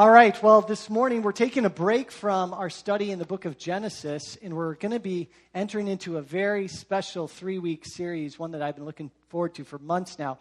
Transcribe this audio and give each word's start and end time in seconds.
All 0.00 0.08
right, 0.08 0.42
well, 0.42 0.62
this 0.62 0.88
morning 0.88 1.20
we're 1.20 1.32
taking 1.32 1.66
a 1.66 1.68
break 1.68 2.10
from 2.10 2.54
our 2.54 2.70
study 2.70 3.10
in 3.10 3.18
the 3.18 3.26
book 3.26 3.44
of 3.44 3.58
Genesis, 3.58 4.38
and 4.40 4.56
we're 4.56 4.72
going 4.76 4.92
to 4.92 4.98
be 4.98 5.28
entering 5.54 5.88
into 5.88 6.16
a 6.16 6.22
very 6.22 6.68
special 6.68 7.28
three 7.28 7.58
week 7.58 7.84
series, 7.84 8.38
one 8.38 8.52
that 8.52 8.62
I've 8.62 8.76
been 8.76 8.86
looking 8.86 9.10
forward 9.28 9.56
to 9.56 9.64
for 9.64 9.78
months 9.78 10.18
now, 10.18 10.38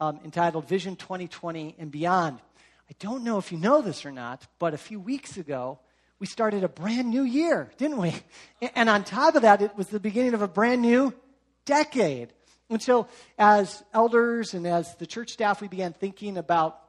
um, 0.00 0.20
entitled 0.24 0.66
Vision 0.66 0.96
2020 0.96 1.76
and 1.78 1.90
Beyond. 1.90 2.38
I 2.88 2.94
don't 2.98 3.24
know 3.24 3.36
if 3.36 3.52
you 3.52 3.58
know 3.58 3.82
this 3.82 4.06
or 4.06 4.10
not, 4.10 4.46
but 4.58 4.72
a 4.72 4.78
few 4.78 4.98
weeks 4.98 5.36
ago, 5.36 5.80
we 6.18 6.26
started 6.26 6.64
a 6.64 6.68
brand 6.68 7.10
new 7.10 7.24
year, 7.24 7.70
didn't 7.76 7.98
we? 7.98 8.14
And 8.74 8.88
on 8.88 9.04
top 9.04 9.34
of 9.34 9.42
that, 9.42 9.60
it 9.60 9.76
was 9.76 9.88
the 9.88 10.00
beginning 10.00 10.32
of 10.32 10.40
a 10.40 10.48
brand 10.48 10.80
new 10.80 11.12
decade. 11.66 12.32
And 12.70 12.80
so, 12.80 13.08
as 13.38 13.84
elders 13.92 14.54
and 14.54 14.66
as 14.66 14.94
the 14.94 15.06
church 15.06 15.28
staff, 15.28 15.60
we 15.60 15.68
began 15.68 15.92
thinking 15.92 16.38
about 16.38 16.80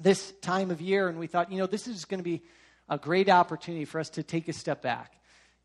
this 0.00 0.32
time 0.42 0.70
of 0.70 0.80
year, 0.80 1.08
and 1.08 1.18
we 1.18 1.26
thought, 1.26 1.50
you 1.50 1.58
know, 1.58 1.66
this 1.66 1.86
is 1.86 2.04
going 2.04 2.18
to 2.18 2.24
be 2.24 2.42
a 2.88 2.98
great 2.98 3.28
opportunity 3.28 3.84
for 3.84 3.98
us 3.98 4.10
to 4.10 4.22
take 4.22 4.48
a 4.48 4.52
step 4.52 4.82
back 4.82 5.14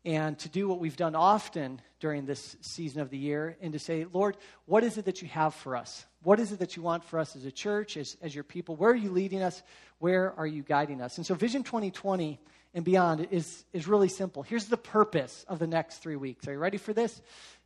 and 0.04 0.38
to 0.40 0.48
do 0.48 0.68
what 0.68 0.80
we've 0.80 0.96
done 0.96 1.14
often 1.14 1.80
during 2.00 2.26
this 2.26 2.56
season 2.60 3.00
of 3.00 3.10
the 3.10 3.18
year 3.18 3.56
and 3.60 3.72
to 3.72 3.78
say, 3.78 4.06
Lord, 4.12 4.36
what 4.66 4.82
is 4.82 4.98
it 4.98 5.04
that 5.04 5.22
you 5.22 5.28
have 5.28 5.54
for 5.54 5.76
us? 5.76 6.04
What 6.22 6.40
is 6.40 6.50
it 6.50 6.58
that 6.58 6.76
you 6.76 6.82
want 6.82 7.04
for 7.04 7.18
us 7.18 7.36
as 7.36 7.44
a 7.44 7.52
church, 7.52 7.96
as, 7.96 8.16
as 8.20 8.34
your 8.34 8.44
people? 8.44 8.74
Where 8.74 8.90
are 8.90 8.96
you 8.96 9.10
leading 9.10 9.42
us? 9.42 9.62
Where 9.98 10.32
are 10.36 10.46
you 10.46 10.62
guiding 10.62 11.00
us? 11.00 11.18
And 11.18 11.26
so, 11.26 11.34
Vision 11.34 11.62
2020 11.62 12.40
and 12.74 12.84
beyond 12.84 13.28
is, 13.30 13.64
is 13.72 13.86
really 13.86 14.08
simple. 14.08 14.42
Here's 14.42 14.66
the 14.66 14.76
purpose 14.76 15.44
of 15.48 15.58
the 15.58 15.66
next 15.66 15.98
three 15.98 16.16
weeks. 16.16 16.48
Are 16.48 16.52
you 16.52 16.58
ready 16.58 16.78
for 16.78 16.92
this? 16.92 17.20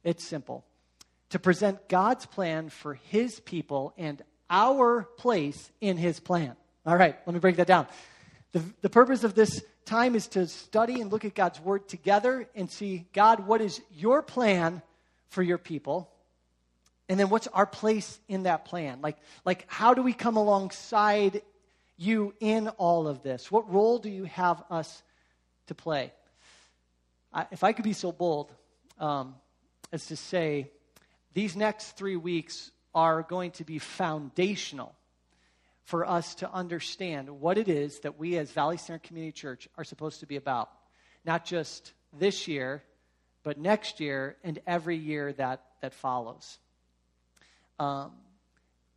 It's 0.05 0.25
simple 0.25 0.65
to 1.31 1.39
present 1.39 1.89
God's 1.89 2.27
plan 2.27 2.69
for 2.69 2.95
his 2.95 3.41
people 3.41 3.95
and 3.97 4.23
our 4.49 5.03
place 5.17 5.71
in 5.81 5.97
his 5.97 6.21
plan. 6.21 6.57
All 6.85 6.97
right, 6.97 7.17
let 7.27 7.35
me 7.35 7.41
break 7.41 7.57
that 7.57 7.67
down. 7.67 7.87
The, 8.53 8.63
the 8.81 8.91
purpose 8.91 9.25
of 9.25 9.35
this 9.35 9.63
time 9.85 10.15
is 10.15 10.29
to 10.29 10.47
study 10.47 11.01
and 11.01 11.11
look 11.11 11.25
at 11.25 11.35
God's 11.35 11.61
word 11.61 11.89
together 11.89 12.49
and 12.55 12.71
see, 12.71 13.07
God, 13.13 13.47
what 13.47 13.61
is 13.61 13.81
your 13.95 14.23
plan 14.23 14.83
for 15.29 15.43
your 15.43 15.59
people? 15.59 16.11
And 17.09 17.19
then 17.21 17.29
what's 17.29 17.47
our 17.49 17.67
place 17.67 18.19
in 18.29 18.45
that 18.45 18.65
plan? 18.65 19.01
Like, 19.01 19.17
like 19.45 19.65
how 19.69 19.95
do 19.95 20.03
we 20.03 20.13
come 20.13 20.37
alongside 20.37 21.43
you 21.97 22.35
in 22.41 22.69
all 22.69 23.07
of 23.09 23.23
this? 23.23 23.51
What 23.51 23.73
role 23.73 23.99
do 23.99 24.11
you 24.11 24.25
have 24.25 24.63
us 24.71 25.03
to 25.69 25.75
play? 25.75 26.13
I, 27.33 27.47
if 27.51 27.63
I 27.63 27.73
could 27.73 27.85
be 27.85 27.93
so 27.93 28.13
bold 28.13 28.53
um, 28.99 29.35
as 29.93 30.07
to 30.07 30.17
say, 30.17 30.71
these 31.33 31.55
next 31.55 31.93
three 31.93 32.17
weeks 32.17 32.71
are 32.97 33.23
going 33.23 33.51
to 33.53 33.65
be 33.65 33.79
foundational 33.79 34.95
for 35.85 36.05
us 36.05 36.35
to 36.37 36.51
understand 36.51 37.29
what 37.29 37.59
it 37.59 37.69
is 37.69 38.01
that 38.01 38.19
we 38.19 38.39
as 38.39 38.51
Valley 38.51 38.79
Center 38.79 38.99
Community 38.99 39.33
Church 39.33 39.69
are 39.77 39.85
supposed 39.85 40.21
to 40.21 40.27
be 40.27 40.37
about. 40.37 40.71
Not 41.25 41.45
just 41.45 41.93
this 42.19 42.49
year, 42.49 42.83
but 43.45 43.59
next 43.59 44.01
year 44.01 44.37
and 44.43 44.59
every 44.67 44.97
year 44.97 45.35
that, 45.35 45.63
that 45.83 45.93
follows. 45.93 46.59
Um, 47.79 48.13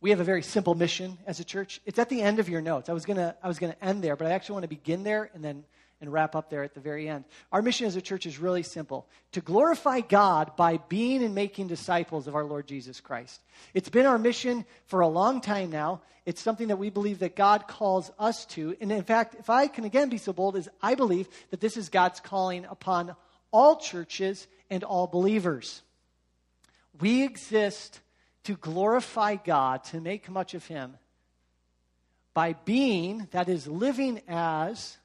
we 0.00 0.10
have 0.10 0.20
a 0.20 0.24
very 0.24 0.42
simple 0.42 0.74
mission 0.74 1.18
as 1.26 1.38
a 1.38 1.44
church. 1.44 1.82
It's 1.84 1.98
at 1.98 2.08
the 2.08 2.22
end 2.22 2.38
of 2.38 2.48
your 2.48 2.62
notes. 2.62 2.88
I 2.88 2.94
was 2.94 3.04
gonna 3.04 3.36
I 3.42 3.48
was 3.48 3.58
gonna 3.58 3.76
end 3.82 4.02
there, 4.02 4.16
but 4.16 4.26
I 4.26 4.30
actually 4.30 4.54
want 4.54 4.64
to 4.64 4.68
begin 4.68 5.02
there 5.02 5.30
and 5.34 5.44
then 5.44 5.64
and 6.00 6.12
wrap 6.12 6.34
up 6.34 6.50
there 6.50 6.62
at 6.62 6.74
the 6.74 6.80
very 6.80 7.08
end. 7.08 7.24
Our 7.52 7.62
mission 7.62 7.86
as 7.86 7.96
a 7.96 8.00
church 8.00 8.26
is 8.26 8.38
really 8.38 8.62
simple 8.62 9.06
to 9.32 9.40
glorify 9.40 10.00
God 10.00 10.56
by 10.56 10.78
being 10.88 11.22
and 11.22 11.34
making 11.34 11.66
disciples 11.66 12.26
of 12.26 12.34
our 12.34 12.44
Lord 12.44 12.66
Jesus 12.66 13.00
Christ. 13.00 13.40
It's 13.74 13.88
been 13.88 14.06
our 14.06 14.18
mission 14.18 14.64
for 14.86 15.00
a 15.00 15.08
long 15.08 15.40
time 15.40 15.70
now. 15.70 16.02
It's 16.26 16.40
something 16.40 16.68
that 16.68 16.76
we 16.76 16.90
believe 16.90 17.20
that 17.20 17.36
God 17.36 17.66
calls 17.66 18.10
us 18.18 18.46
to. 18.46 18.76
And 18.80 18.92
in 18.92 19.02
fact, 19.02 19.36
if 19.38 19.50
I 19.50 19.66
can 19.66 19.84
again 19.84 20.08
be 20.08 20.18
so 20.18 20.32
bold 20.32 20.56
is 20.56 20.68
I 20.82 20.94
believe 20.94 21.28
that 21.50 21.60
this 21.60 21.76
is 21.76 21.88
God's 21.88 22.20
calling 22.20 22.64
upon 22.64 23.14
all 23.50 23.76
churches 23.76 24.46
and 24.70 24.84
all 24.84 25.06
believers. 25.06 25.82
We 27.00 27.22
exist 27.22 28.00
to 28.44 28.56
glorify 28.56 29.36
God, 29.36 29.84
to 29.84 30.00
make 30.00 30.30
much 30.30 30.54
of 30.54 30.66
Him 30.66 30.96
by 32.32 32.52
being, 32.52 33.28
that 33.32 33.48
is, 33.48 33.66
living 33.66 34.20
as, 34.28 34.96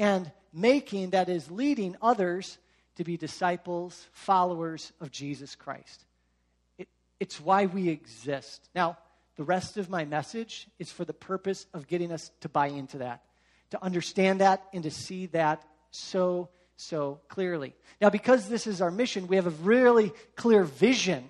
and 0.00 0.32
making, 0.52 1.10
that 1.10 1.28
is, 1.28 1.50
leading 1.50 1.94
others 2.00 2.58
to 2.96 3.04
be 3.04 3.18
disciples, 3.18 4.08
followers 4.12 4.92
of 4.98 5.12
Jesus 5.12 5.54
Christ. 5.54 6.04
It, 6.78 6.88
it's 7.20 7.38
why 7.38 7.66
we 7.66 7.90
exist. 7.90 8.68
Now, 8.74 8.96
the 9.36 9.44
rest 9.44 9.76
of 9.76 9.90
my 9.90 10.06
message 10.06 10.66
is 10.78 10.90
for 10.90 11.04
the 11.04 11.12
purpose 11.12 11.66
of 11.74 11.86
getting 11.86 12.12
us 12.12 12.30
to 12.40 12.48
buy 12.48 12.68
into 12.68 12.98
that, 12.98 13.22
to 13.70 13.84
understand 13.84 14.40
that, 14.40 14.62
and 14.72 14.82
to 14.84 14.90
see 14.90 15.26
that 15.26 15.62
so, 15.90 16.48
so 16.76 17.20
clearly. 17.28 17.74
Now, 18.00 18.08
because 18.08 18.48
this 18.48 18.66
is 18.66 18.80
our 18.80 18.90
mission, 18.90 19.28
we 19.28 19.36
have 19.36 19.46
a 19.46 19.50
really 19.50 20.12
clear 20.34 20.64
vision 20.64 21.28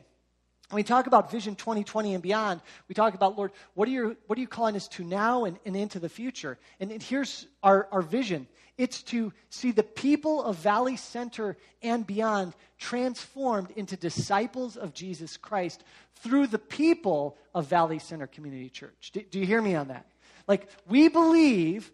when 0.70 0.76
we 0.76 0.84
talk 0.84 1.08
about 1.08 1.32
Vision 1.32 1.56
2020 1.56 2.14
and 2.14 2.22
beyond, 2.22 2.60
we 2.86 2.94
talk 2.94 3.14
about, 3.14 3.36
Lord, 3.36 3.50
what 3.74 3.88
are 3.88 3.90
you, 3.90 4.16
what 4.28 4.38
are 4.38 4.40
you 4.40 4.46
calling 4.46 4.76
us 4.76 4.86
to 4.88 5.02
now 5.02 5.44
and, 5.44 5.58
and 5.66 5.74
into 5.74 5.98
the 5.98 6.08
future? 6.08 6.58
And, 6.78 6.92
and 6.92 7.02
here's 7.02 7.48
our, 7.60 7.88
our 7.90 8.02
vision 8.02 8.46
it's 8.80 9.02
to 9.02 9.32
see 9.50 9.72
the 9.72 9.82
people 9.82 10.42
of 10.42 10.56
Valley 10.56 10.96
Center 10.96 11.58
and 11.82 12.06
beyond 12.06 12.54
transformed 12.78 13.70
into 13.76 13.94
disciples 13.94 14.78
of 14.78 14.94
Jesus 14.94 15.36
Christ 15.36 15.84
through 16.16 16.46
the 16.46 16.58
people 16.58 17.36
of 17.54 17.66
Valley 17.66 17.98
Center 17.98 18.26
Community 18.26 18.70
Church. 18.70 19.10
Do, 19.12 19.20
do 19.20 19.38
you 19.38 19.44
hear 19.44 19.60
me 19.60 19.74
on 19.74 19.88
that? 19.88 20.06
Like, 20.48 20.66
we 20.88 21.08
believe 21.08 21.92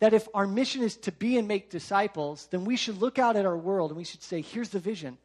that 0.00 0.12
if 0.12 0.26
our 0.34 0.48
mission 0.48 0.82
is 0.82 0.96
to 0.96 1.12
be 1.12 1.38
and 1.38 1.46
make 1.46 1.70
disciples, 1.70 2.48
then 2.50 2.64
we 2.64 2.76
should 2.76 3.00
look 3.00 3.20
out 3.20 3.36
at 3.36 3.46
our 3.46 3.56
world 3.56 3.90
and 3.90 3.96
we 3.96 4.04
should 4.04 4.22
say, 4.22 4.40
here's 4.40 4.70
the 4.70 4.80
vision. 4.80 5.18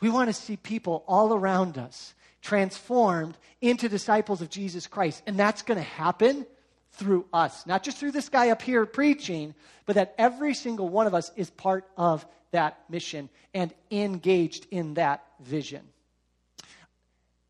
We 0.00 0.10
want 0.10 0.30
to 0.30 0.34
see 0.34 0.56
people 0.56 1.04
all 1.06 1.32
around 1.32 1.78
us 1.78 2.12
transformed 2.42 3.38
into 3.60 3.88
disciples 3.88 4.42
of 4.42 4.50
Jesus 4.50 4.88
Christ. 4.88 5.22
And 5.28 5.38
that's 5.38 5.62
going 5.62 5.78
to 5.78 5.84
happen 5.84 6.44
through 6.92 7.26
us, 7.32 7.66
not 7.66 7.82
just 7.82 7.98
through 7.98 8.12
this 8.12 8.28
guy 8.28 8.50
up 8.50 8.62
here 8.62 8.84
preaching, 8.86 9.54
but 9.86 9.94
that 9.94 10.14
every 10.18 10.54
single 10.54 10.88
one 10.88 11.06
of 11.06 11.14
us 11.14 11.30
is 11.36 11.50
part 11.50 11.86
of 11.96 12.26
that 12.50 12.78
mission 12.88 13.28
and 13.54 13.72
engaged 13.90 14.66
in 14.70 14.94
that 14.94 15.24
vision. 15.40 15.82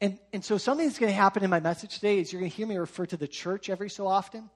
And, 0.01 0.19
and 0.33 0.45
so, 0.45 0.57
something 0.57 0.87
that's 0.87 0.99
going 0.99 1.13
to 1.13 1.17
happen 1.17 1.45
in 1.45 1.51
my 1.51 1.61
message 1.61 1.97
today 1.97 2.21
is 2.21 2.33
you're 2.33 2.41
going 2.41 2.51
to 2.51 2.57
hear 2.57 2.67
me 2.67 2.77
refer 2.77 3.05
to 3.07 3.17
the 3.17 3.29
church 3.29 3.69
every 3.69 3.91
so 3.91 4.07
often. 4.07 4.49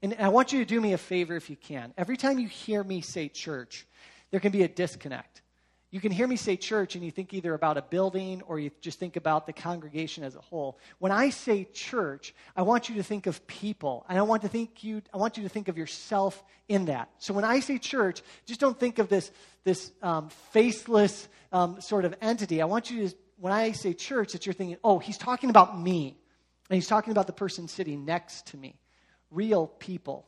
And 0.00 0.16
I 0.18 0.28
want 0.28 0.52
you 0.52 0.58
to 0.60 0.64
do 0.64 0.80
me 0.80 0.92
a 0.92 0.98
favor 0.98 1.36
if 1.36 1.50
you 1.50 1.56
can. 1.56 1.92
Every 1.96 2.16
time 2.16 2.38
you 2.38 2.48
hear 2.48 2.82
me 2.82 3.00
say 3.00 3.28
church, 3.28 3.86
there 4.30 4.40
can 4.40 4.52
be 4.52 4.62
a 4.62 4.68
disconnect. 4.68 5.41
You 5.92 6.00
can 6.00 6.10
hear 6.10 6.26
me 6.26 6.36
say 6.36 6.56
church 6.56 6.94
and 6.94 7.04
you 7.04 7.10
think 7.10 7.34
either 7.34 7.52
about 7.52 7.76
a 7.76 7.82
building 7.82 8.40
or 8.46 8.58
you 8.58 8.70
just 8.80 8.98
think 8.98 9.16
about 9.16 9.46
the 9.46 9.52
congregation 9.52 10.24
as 10.24 10.34
a 10.34 10.40
whole. 10.40 10.78
When 10.98 11.12
I 11.12 11.28
say 11.28 11.64
church, 11.64 12.34
I 12.56 12.62
want 12.62 12.88
you 12.88 12.94
to 12.94 13.02
think 13.02 13.26
of 13.26 13.46
people. 13.46 14.06
And 14.08 14.18
I 14.18 14.22
want 14.22 14.40
to 14.40 14.48
think 14.48 14.82
you 14.82 15.02
I 15.12 15.18
want 15.18 15.36
you 15.36 15.42
to 15.42 15.50
think 15.50 15.68
of 15.68 15.76
yourself 15.76 16.42
in 16.66 16.86
that. 16.86 17.10
So 17.18 17.34
when 17.34 17.44
I 17.44 17.60
say 17.60 17.76
church, 17.76 18.22
just 18.46 18.58
don't 18.58 18.80
think 18.80 19.00
of 19.00 19.10
this 19.10 19.30
this 19.64 19.92
um, 20.00 20.30
faceless 20.52 21.28
um, 21.52 21.78
sort 21.82 22.06
of 22.06 22.14
entity. 22.22 22.62
I 22.62 22.64
want 22.64 22.90
you 22.90 23.08
to 23.08 23.14
when 23.38 23.52
I 23.52 23.72
say 23.72 23.92
church 23.92 24.32
that 24.32 24.46
you're 24.46 24.54
thinking, 24.54 24.78
"Oh, 24.82 24.98
he's 24.98 25.18
talking 25.18 25.50
about 25.50 25.78
me." 25.78 26.16
And 26.70 26.76
he's 26.76 26.88
talking 26.88 27.10
about 27.10 27.26
the 27.26 27.34
person 27.34 27.68
sitting 27.68 28.06
next 28.06 28.46
to 28.46 28.56
me. 28.56 28.76
Real 29.30 29.66
people. 29.66 30.26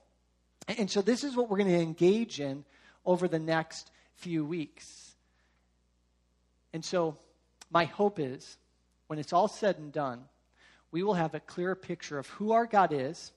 And 0.68 0.90
so 0.90 1.00
this 1.00 1.24
is 1.24 1.34
what 1.34 1.48
we're 1.48 1.56
going 1.56 1.70
to 1.70 1.80
engage 1.80 2.38
in 2.38 2.66
over 3.06 3.28
the 3.28 3.38
next 3.38 3.90
few 4.16 4.44
weeks. 4.44 5.03
And 6.74 6.84
so, 6.84 7.16
my 7.70 7.84
hope 7.84 8.18
is 8.18 8.58
when 9.06 9.18
it's 9.20 9.32
all 9.32 9.48
said 9.48 9.78
and 9.78 9.92
done, 9.92 10.24
we 10.90 11.04
will 11.04 11.14
have 11.14 11.34
a 11.34 11.40
clearer 11.40 11.76
picture 11.76 12.18
of 12.18 12.26
who 12.30 12.52
our 12.52 12.66
God 12.66 12.92
is, 12.92 13.32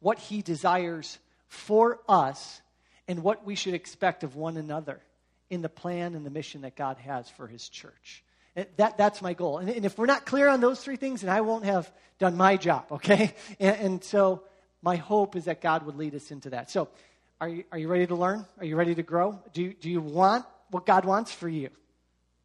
what 0.00 0.18
He 0.18 0.42
desires 0.42 1.18
for 1.48 2.00
us, 2.08 2.60
and 3.06 3.22
what 3.22 3.46
we 3.46 3.54
should 3.54 3.74
expect 3.74 4.24
of 4.24 4.34
one 4.34 4.56
another 4.56 5.00
in 5.50 5.62
the 5.62 5.68
plan 5.68 6.16
and 6.16 6.26
the 6.26 6.30
mission 6.30 6.62
that 6.62 6.74
God 6.74 6.96
has 6.98 7.30
for 7.30 7.46
His 7.46 7.68
church. 7.68 8.24
That, 8.76 8.98
that's 8.98 9.22
my 9.22 9.34
goal. 9.34 9.58
And, 9.58 9.70
and 9.70 9.84
if 9.84 9.96
we're 9.96 10.06
not 10.06 10.26
clear 10.26 10.48
on 10.48 10.60
those 10.60 10.82
three 10.82 10.96
things, 10.96 11.20
then 11.20 11.30
I 11.30 11.42
won't 11.42 11.64
have 11.64 11.88
done 12.18 12.36
my 12.36 12.56
job, 12.56 12.86
okay? 12.90 13.34
And, 13.60 13.76
and 13.76 14.04
so, 14.04 14.42
my 14.82 14.96
hope 14.96 15.36
is 15.36 15.44
that 15.44 15.60
God 15.60 15.86
would 15.86 15.96
lead 15.96 16.14
us 16.16 16.32
into 16.32 16.50
that. 16.50 16.72
So, 16.72 16.88
are 17.40 17.48
you, 17.48 17.64
are 17.70 17.78
you 17.78 17.86
ready 17.86 18.08
to 18.08 18.16
learn? 18.16 18.44
Are 18.58 18.64
you 18.64 18.74
ready 18.74 18.96
to 18.96 19.04
grow? 19.04 19.38
Do 19.52 19.72
do 19.72 19.88
you 19.88 20.00
want 20.00 20.44
what 20.70 20.86
God 20.86 21.04
wants 21.04 21.30
for 21.30 21.48
you? 21.48 21.70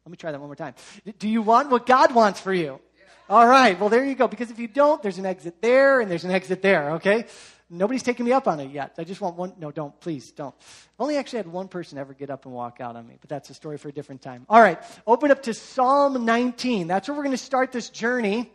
Let 0.04 0.10
me 0.10 0.16
try 0.16 0.32
that 0.32 0.40
one 0.40 0.48
more 0.48 0.56
time. 0.56 0.74
Do 1.18 1.28
you 1.28 1.42
want 1.42 1.70
what 1.70 1.86
God 1.86 2.14
wants 2.14 2.40
for 2.40 2.52
you? 2.52 2.80
All 3.28 3.46
right. 3.46 3.78
Well, 3.78 3.88
there 3.88 4.04
you 4.04 4.14
go. 4.14 4.26
Because 4.28 4.50
if 4.50 4.58
you 4.58 4.68
don't, 4.68 5.02
there's 5.02 5.18
an 5.18 5.26
exit 5.26 5.62
there 5.62 6.00
and 6.00 6.10
there's 6.10 6.24
an 6.24 6.32
exit 6.32 6.60
there, 6.60 6.92
okay? 6.92 7.26
Nobody's 7.70 8.02
taken 8.02 8.26
me 8.26 8.32
up 8.32 8.48
on 8.48 8.60
it 8.60 8.70
yet. 8.70 8.94
I 8.98 9.04
just 9.04 9.20
want 9.22 9.36
one. 9.36 9.54
No, 9.58 9.70
don't. 9.70 9.98
Please, 10.00 10.32
don't. 10.32 10.54
I've 10.58 11.00
only 11.00 11.16
actually 11.16 11.38
had 11.38 11.46
one 11.46 11.68
person 11.68 11.96
ever 11.96 12.12
get 12.12 12.28
up 12.28 12.44
and 12.44 12.52
walk 12.52 12.80
out 12.80 12.96
on 12.96 13.06
me, 13.06 13.16
but 13.18 13.30
that's 13.30 13.48
a 13.48 13.54
story 13.54 13.78
for 13.78 13.88
a 13.88 13.92
different 13.92 14.20
time. 14.20 14.44
All 14.50 14.60
right. 14.60 14.78
Open 15.06 15.30
up 15.30 15.42
to 15.44 15.54
Psalm 15.54 16.24
19. 16.24 16.86
That's 16.86 17.08
where 17.08 17.16
we're 17.16 17.24
going 17.24 17.36
to 17.36 17.42
start 17.42 17.72
this 17.72 17.88
journey. 17.88 18.38
And 18.38 18.50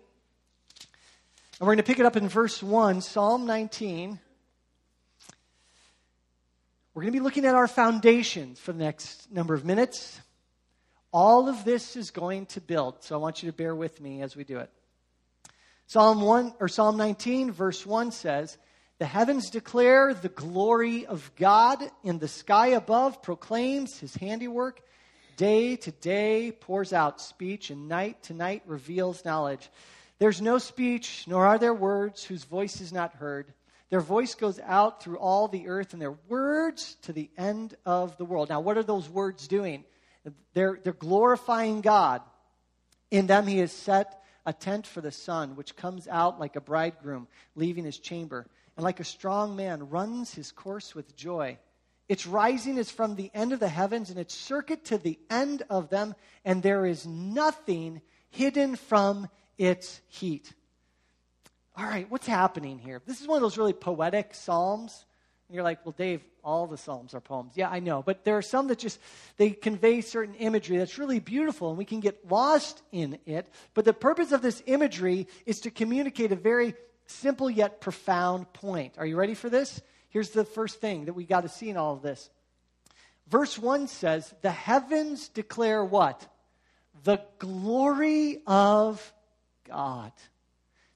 we're 1.61 1.73
going 1.73 1.77
to 1.77 1.83
pick 1.83 1.97
it 1.97 2.05
up 2.05 2.15
in 2.15 2.29
verse 2.29 2.61
1, 2.61 3.01
Psalm 3.01 3.47
19. 3.47 4.19
We're 6.93 7.01
going 7.01 7.13
to 7.13 7.19
be 7.19 7.23
looking 7.23 7.45
at 7.45 7.55
our 7.55 7.67
foundations 7.67 8.59
for 8.59 8.73
the 8.73 8.83
next 8.83 9.31
number 9.31 9.55
of 9.55 9.65
minutes. 9.65 10.19
All 11.19 11.49
of 11.49 11.65
this 11.65 11.95
is 11.95 12.11
going 12.11 12.45
to 12.45 12.61
build, 12.61 13.01
so 13.01 13.15
I 13.15 13.17
want 13.17 13.41
you 13.41 13.49
to 13.49 13.57
bear 13.57 13.73
with 13.73 13.99
me 13.99 14.21
as 14.21 14.35
we 14.35 14.43
do 14.43 14.59
it. 14.59 14.69
Psalm 15.87 16.21
1 16.21 16.53
or 16.59 16.67
Psalm 16.67 16.95
19 16.95 17.51
verse 17.51 17.83
1 17.87 18.11
says, 18.11 18.55
"The 18.99 19.07
heavens 19.07 19.49
declare 19.49 20.13
the 20.13 20.29
glory 20.29 21.07
of 21.07 21.31
God, 21.35 21.81
in 22.03 22.19
the 22.19 22.27
sky 22.27 22.67
above 22.67 23.23
proclaims 23.23 23.97
his 23.97 24.13
handiwork. 24.17 24.83
Day 25.37 25.75
to 25.77 25.91
day 25.91 26.51
pours 26.51 26.93
out 26.93 27.19
speech, 27.19 27.71
and 27.71 27.87
night 27.87 28.21
to 28.25 28.35
night 28.35 28.61
reveals 28.67 29.25
knowledge. 29.25 29.71
There's 30.19 30.39
no 30.39 30.59
speech, 30.59 31.25
nor 31.27 31.47
are 31.47 31.57
there 31.57 31.73
words 31.73 32.25
whose 32.25 32.43
voice 32.43 32.79
is 32.79 32.93
not 32.93 33.15
heard. 33.15 33.51
Their 33.89 34.01
voice 34.01 34.35
goes 34.35 34.59
out 34.59 35.01
through 35.01 35.17
all 35.17 35.47
the 35.47 35.67
earth, 35.67 35.93
and 35.93 36.01
their 36.01 36.19
words 36.29 36.95
to 37.01 37.11
the 37.11 37.31
end 37.39 37.75
of 37.87 38.17
the 38.17 38.25
world. 38.25 38.49
Now, 38.49 38.59
what 38.59 38.77
are 38.77 38.83
those 38.83 39.09
words 39.09 39.47
doing? 39.47 39.83
They're, 40.53 40.79
they're 40.83 40.93
glorifying 40.93 41.81
God. 41.81 42.21
In 43.11 43.27
them, 43.27 43.47
He 43.47 43.59
has 43.59 43.71
set 43.71 44.21
a 44.47 44.53
tent 44.53 44.87
for 44.87 45.01
the 45.01 45.11
sun, 45.11 45.57
which 45.57 45.75
comes 45.75 46.07
out 46.07 46.39
like 46.39 46.55
a 46.55 46.61
bridegroom 46.61 47.27
leaving 47.55 47.83
his 47.83 47.99
chamber, 47.99 48.47
and 48.77 48.83
like 48.83 49.01
a 49.01 49.03
strong 49.03 49.57
man 49.57 49.89
runs 49.89 50.33
his 50.33 50.53
course 50.53 50.95
with 50.95 51.17
joy. 51.17 51.57
Its 52.07 52.25
rising 52.25 52.77
is 52.77 52.89
from 52.89 53.15
the 53.15 53.29
end 53.33 53.51
of 53.51 53.59
the 53.59 53.67
heavens, 53.67 54.09
and 54.09 54.17
its 54.17 54.33
circuit 54.33 54.85
to 54.85 54.97
the 54.97 55.19
end 55.29 55.63
of 55.69 55.89
them, 55.89 56.15
and 56.45 56.63
there 56.63 56.85
is 56.85 57.05
nothing 57.05 58.01
hidden 58.29 58.77
from 58.77 59.27
its 59.57 59.99
heat. 60.07 60.53
All 61.75 61.85
right, 61.85 62.09
what's 62.09 62.25
happening 62.25 62.79
here? 62.79 63.01
This 63.05 63.19
is 63.19 63.27
one 63.27 63.35
of 63.35 63.41
those 63.41 63.57
really 63.57 63.73
poetic 63.73 64.33
psalms. 64.33 65.05
And 65.47 65.55
you're 65.55 65.63
like, 65.63 65.85
well, 65.85 65.95
Dave, 65.97 66.21
all 66.43 66.67
the 66.67 66.77
psalms 66.77 67.13
are 67.13 67.21
poems. 67.21 67.53
Yeah, 67.55 67.69
I 67.69 67.79
know. 67.79 68.01
But 68.01 68.25
there 68.25 68.37
are 68.37 68.41
some 68.41 68.67
that 68.67 68.79
just, 68.79 68.99
they 69.37 69.51
convey 69.51 70.01
certain 70.01 70.35
imagery 70.35 70.77
that's 70.77 70.97
really 70.97 71.19
beautiful, 71.19 71.69
and 71.69 71.77
we 71.77 71.85
can 71.85 72.01
get 72.01 72.29
lost 72.29 72.81
in 72.91 73.17
it. 73.25 73.47
But 73.73 73.85
the 73.85 73.93
purpose 73.93 74.31
of 74.33 74.41
this 74.41 74.61
imagery 74.65 75.27
is 75.45 75.61
to 75.61 75.71
communicate 75.71 76.31
a 76.31 76.35
very 76.35 76.75
simple 77.05 77.49
yet 77.49 77.79
profound 77.79 78.51
point. 78.51 78.95
Are 78.97 79.05
you 79.05 79.15
ready 79.15 79.35
for 79.35 79.49
this? 79.49 79.81
Here's 80.09 80.31
the 80.31 80.43
first 80.43 80.81
thing 80.81 81.05
that 81.05 81.13
we 81.13 81.25
got 81.25 81.41
to 81.41 81.49
see 81.49 81.69
in 81.69 81.77
all 81.77 81.93
of 81.93 82.01
this. 82.01 82.29
Verse 83.27 83.57
1 83.57 83.87
says, 83.87 84.33
The 84.41 84.51
heavens 84.51 85.29
declare 85.29 85.83
what? 85.83 86.27
The 87.03 87.21
glory 87.39 88.41
of 88.47 89.13
God. 89.67 90.11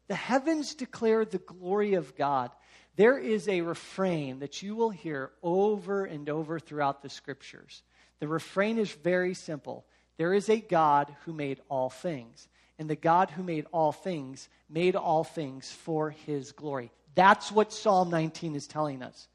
The 0.08 0.16
heavens 0.16 0.76
declare 0.76 1.24
the 1.24 1.38
glory 1.38 1.94
of 1.94 2.16
God. 2.16 2.52
There 2.96 3.18
is 3.18 3.48
a 3.48 3.62
refrain 3.62 4.40
that 4.40 4.62
you 4.62 4.76
will 4.76 4.90
hear 4.90 5.32
over 5.42 6.06
and 6.06 6.30
over 6.30 6.60
throughout 6.60 7.02
the 7.02 7.10
scriptures. 7.10 7.84
The 8.20 8.28
refrain 8.28 8.78
is 8.78 8.92
very 8.92 9.34
simple 9.34 9.86
There 10.18 10.34
is 10.34 10.50
a 10.50 10.60
God 10.60 11.16
who 11.26 11.34
made 11.34 11.62
all 11.70 11.90
things, 11.90 12.48
and 12.78 12.90
the 12.90 12.96
God 12.96 13.32
who 13.32 13.44
made 13.44 13.66
all 13.72 13.92
things 13.92 14.50
made 14.70 14.96
all 14.96 15.24
things 15.24 15.72
for 15.72 16.12
his 16.12 16.52
glory. 16.52 16.92
That's 17.16 17.52
what 17.52 17.74
Psalm 17.74 18.10
19 18.10 18.56
is 18.56 18.68
telling 18.68 19.02
us. 19.02 19.28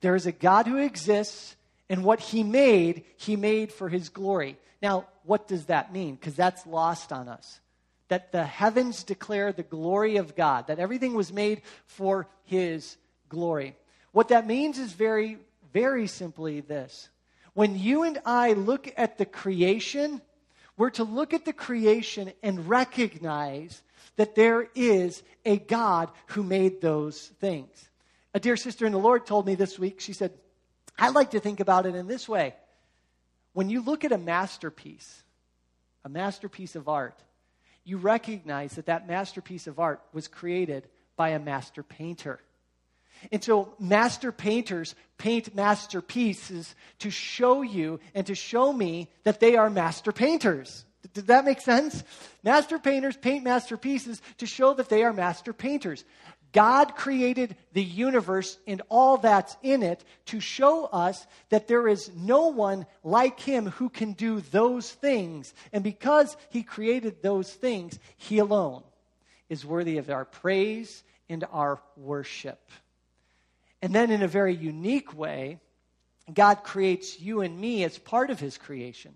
There 0.00 0.14
is 0.14 0.26
a 0.26 0.32
God 0.32 0.66
who 0.66 0.76
exists, 0.76 1.56
and 1.88 2.04
what 2.04 2.20
he 2.20 2.42
made, 2.42 3.04
he 3.16 3.36
made 3.36 3.72
for 3.72 3.88
his 3.88 4.08
glory. 4.08 4.58
Now, 4.80 5.06
what 5.24 5.48
does 5.48 5.66
that 5.66 5.92
mean? 5.92 6.14
Because 6.14 6.36
that's 6.36 6.66
lost 6.66 7.12
on 7.12 7.28
us. 7.28 7.60
That 8.08 8.32
the 8.32 8.44
heavens 8.44 9.04
declare 9.04 9.52
the 9.52 9.62
glory 9.62 10.16
of 10.16 10.34
God, 10.34 10.66
that 10.66 10.78
everything 10.78 11.14
was 11.14 11.32
made 11.32 11.62
for 11.86 12.26
his 12.44 12.96
glory. 13.28 13.76
What 14.12 14.28
that 14.28 14.46
means 14.46 14.78
is 14.78 14.92
very, 14.92 15.38
very 15.72 16.06
simply 16.06 16.60
this. 16.60 17.10
When 17.54 17.78
you 17.78 18.04
and 18.04 18.18
I 18.24 18.52
look 18.52 18.92
at 18.96 19.18
the 19.18 19.26
creation, 19.26 20.22
we're 20.76 20.90
to 20.90 21.04
look 21.04 21.34
at 21.34 21.44
the 21.44 21.52
creation 21.52 22.32
and 22.42 22.68
recognize 22.68 23.82
that 24.16 24.34
there 24.34 24.68
is 24.74 25.22
a 25.44 25.58
God 25.58 26.10
who 26.28 26.42
made 26.42 26.80
those 26.80 27.26
things. 27.40 27.88
A 28.34 28.40
dear 28.40 28.56
sister 28.56 28.86
in 28.86 28.92
the 28.92 28.98
Lord 28.98 29.26
told 29.26 29.46
me 29.46 29.54
this 29.54 29.78
week, 29.78 30.00
she 30.00 30.12
said, 30.12 30.32
I 30.98 31.10
like 31.10 31.30
to 31.32 31.40
think 31.40 31.60
about 31.60 31.86
it 31.86 31.94
in 31.94 32.06
this 32.06 32.28
way. 32.28 32.54
When 33.52 33.70
you 33.70 33.80
look 33.80 34.04
at 34.04 34.12
a 34.12 34.18
masterpiece, 34.18 35.22
a 36.04 36.08
masterpiece 36.08 36.76
of 36.76 36.88
art, 36.88 37.18
you 37.88 37.96
recognize 37.96 38.74
that 38.74 38.86
that 38.86 39.08
masterpiece 39.08 39.66
of 39.66 39.78
art 39.78 40.02
was 40.12 40.28
created 40.28 40.86
by 41.16 41.30
a 41.30 41.38
master 41.38 41.82
painter. 41.82 42.38
And 43.32 43.42
so, 43.42 43.74
master 43.80 44.30
painters 44.30 44.94
paint 45.16 45.54
masterpieces 45.54 46.74
to 47.00 47.10
show 47.10 47.62
you 47.62 47.98
and 48.14 48.26
to 48.26 48.34
show 48.34 48.72
me 48.72 49.08
that 49.24 49.40
they 49.40 49.56
are 49.56 49.70
master 49.70 50.12
painters. 50.12 50.84
Did 51.14 51.28
that 51.28 51.44
make 51.44 51.60
sense? 51.60 52.02
Master 52.42 52.78
painters 52.78 53.16
paint 53.16 53.44
masterpieces 53.44 54.20
to 54.38 54.46
show 54.46 54.74
that 54.74 54.88
they 54.88 55.04
are 55.04 55.12
master 55.12 55.52
painters. 55.52 56.04
God 56.52 56.96
created 56.96 57.56
the 57.72 57.84
universe 57.84 58.58
and 58.66 58.80
all 58.88 59.18
that's 59.18 59.56
in 59.62 59.82
it 59.82 60.02
to 60.26 60.40
show 60.40 60.86
us 60.86 61.26
that 61.50 61.68
there 61.68 61.86
is 61.88 62.10
no 62.16 62.48
one 62.48 62.86
like 63.04 63.38
him 63.38 63.66
who 63.66 63.90
can 63.90 64.12
do 64.14 64.40
those 64.40 64.90
things. 64.90 65.52
And 65.72 65.84
because 65.84 66.36
he 66.50 66.62
created 66.62 67.22
those 67.22 67.52
things, 67.52 67.98
he 68.16 68.38
alone 68.38 68.82
is 69.48 69.64
worthy 69.64 69.98
of 69.98 70.10
our 70.10 70.24
praise 70.24 71.02
and 71.28 71.44
our 71.52 71.80
worship. 71.96 72.70
And 73.82 73.94
then, 73.94 74.10
in 74.10 74.22
a 74.22 74.28
very 74.28 74.54
unique 74.54 75.16
way, 75.16 75.60
God 76.32 76.64
creates 76.64 77.20
you 77.20 77.42
and 77.42 77.58
me 77.58 77.84
as 77.84 77.98
part 77.98 78.30
of 78.30 78.40
his 78.40 78.58
creation. 78.58 79.14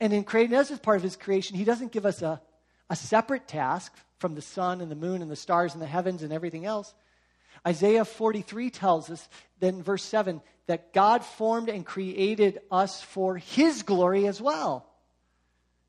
And 0.00 0.12
in 0.12 0.24
creating 0.24 0.56
us 0.56 0.70
as 0.70 0.78
part 0.78 0.96
of 0.96 1.02
his 1.02 1.16
creation, 1.16 1.56
he 1.56 1.64
doesn't 1.64 1.92
give 1.92 2.06
us 2.06 2.22
a, 2.22 2.40
a 2.88 2.96
separate 2.96 3.46
task 3.46 3.94
from 4.18 4.34
the 4.34 4.42
sun 4.42 4.80
and 4.80 4.90
the 4.90 4.96
moon 4.96 5.22
and 5.22 5.30
the 5.30 5.36
stars 5.36 5.74
and 5.74 5.82
the 5.82 5.86
heavens 5.86 6.22
and 6.22 6.32
everything 6.32 6.64
else. 6.64 6.94
Isaiah 7.66 8.04
43 8.04 8.70
tells 8.70 9.10
us, 9.10 9.28
then 9.58 9.82
verse 9.82 10.02
7, 10.02 10.40
that 10.66 10.92
God 10.92 11.24
formed 11.24 11.68
and 11.68 11.84
created 11.84 12.60
us 12.70 13.02
for 13.02 13.36
his 13.36 13.82
glory 13.82 14.26
as 14.26 14.40
well. 14.40 14.86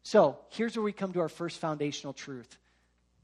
So 0.03 0.39
here's 0.49 0.75
where 0.75 0.83
we 0.83 0.91
come 0.91 1.13
to 1.13 1.21
our 1.21 1.29
first 1.29 1.59
foundational 1.59 2.13
truth 2.13 2.57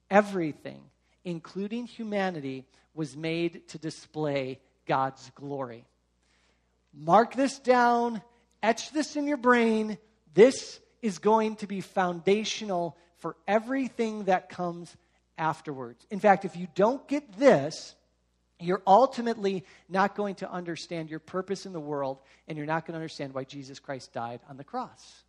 everything, 0.10 0.82
including 1.25 1.86
humanity, 1.86 2.65
was 2.94 3.17
made 3.17 3.67
to 3.70 3.77
display 3.77 4.60
God's 4.86 5.29
glory. 5.36 5.86
Mark 6.94 7.36
this 7.36 7.60
down, 7.60 8.22
etch 8.63 8.91
this 8.91 9.15
in 9.15 9.27
your 9.27 9.38
brain. 9.38 9.98
This 10.38 10.79
is 11.01 11.17
going 11.17 11.56
to 11.56 11.67
be 11.67 11.82
foundational 11.82 12.96
for 13.15 13.36
everything 13.48 14.25
that 14.25 14.50
comes 14.50 14.96
afterwards. 15.36 16.06
In 16.12 16.20
fact, 16.20 16.46
if 16.46 16.56
you 16.56 16.67
don't 16.75 17.08
get 17.08 17.39
this, 17.39 17.96
you're 18.60 18.84
ultimately 18.86 19.65
not 19.89 20.13
going 20.13 20.36
to 20.36 20.51
understand 20.51 21.10
your 21.10 21.17
purpose 21.17 21.65
in 21.65 21.74
the 21.74 21.79
world, 21.79 22.20
and 22.48 22.56
you're 22.56 22.67
not 22.67 22.86
going 22.86 22.94
to 22.94 22.98
understand 22.98 23.34
why 23.34 23.46
Jesus 23.46 23.79
Christ 23.79 24.13
died 24.13 24.39
on 24.48 24.58
the 24.58 24.63
cross. 24.63 25.24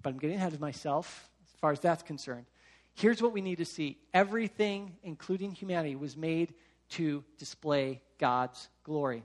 But 0.00 0.10
I'm 0.10 0.20
getting 0.20 0.36
ahead 0.36 0.52
of 0.52 0.60
myself 0.60 1.28
as 1.44 1.58
far 1.58 1.72
as 1.72 1.80
that's 1.80 2.04
concerned. 2.04 2.46
Here's 2.94 3.20
what 3.20 3.32
we 3.32 3.40
need 3.40 3.58
to 3.58 3.64
see 3.64 3.98
everything, 4.14 4.92
including 5.02 5.50
humanity, 5.50 5.96
was 5.96 6.16
made 6.16 6.54
to 6.90 7.24
display 7.36 8.00
God's 8.18 8.68
glory. 8.84 9.24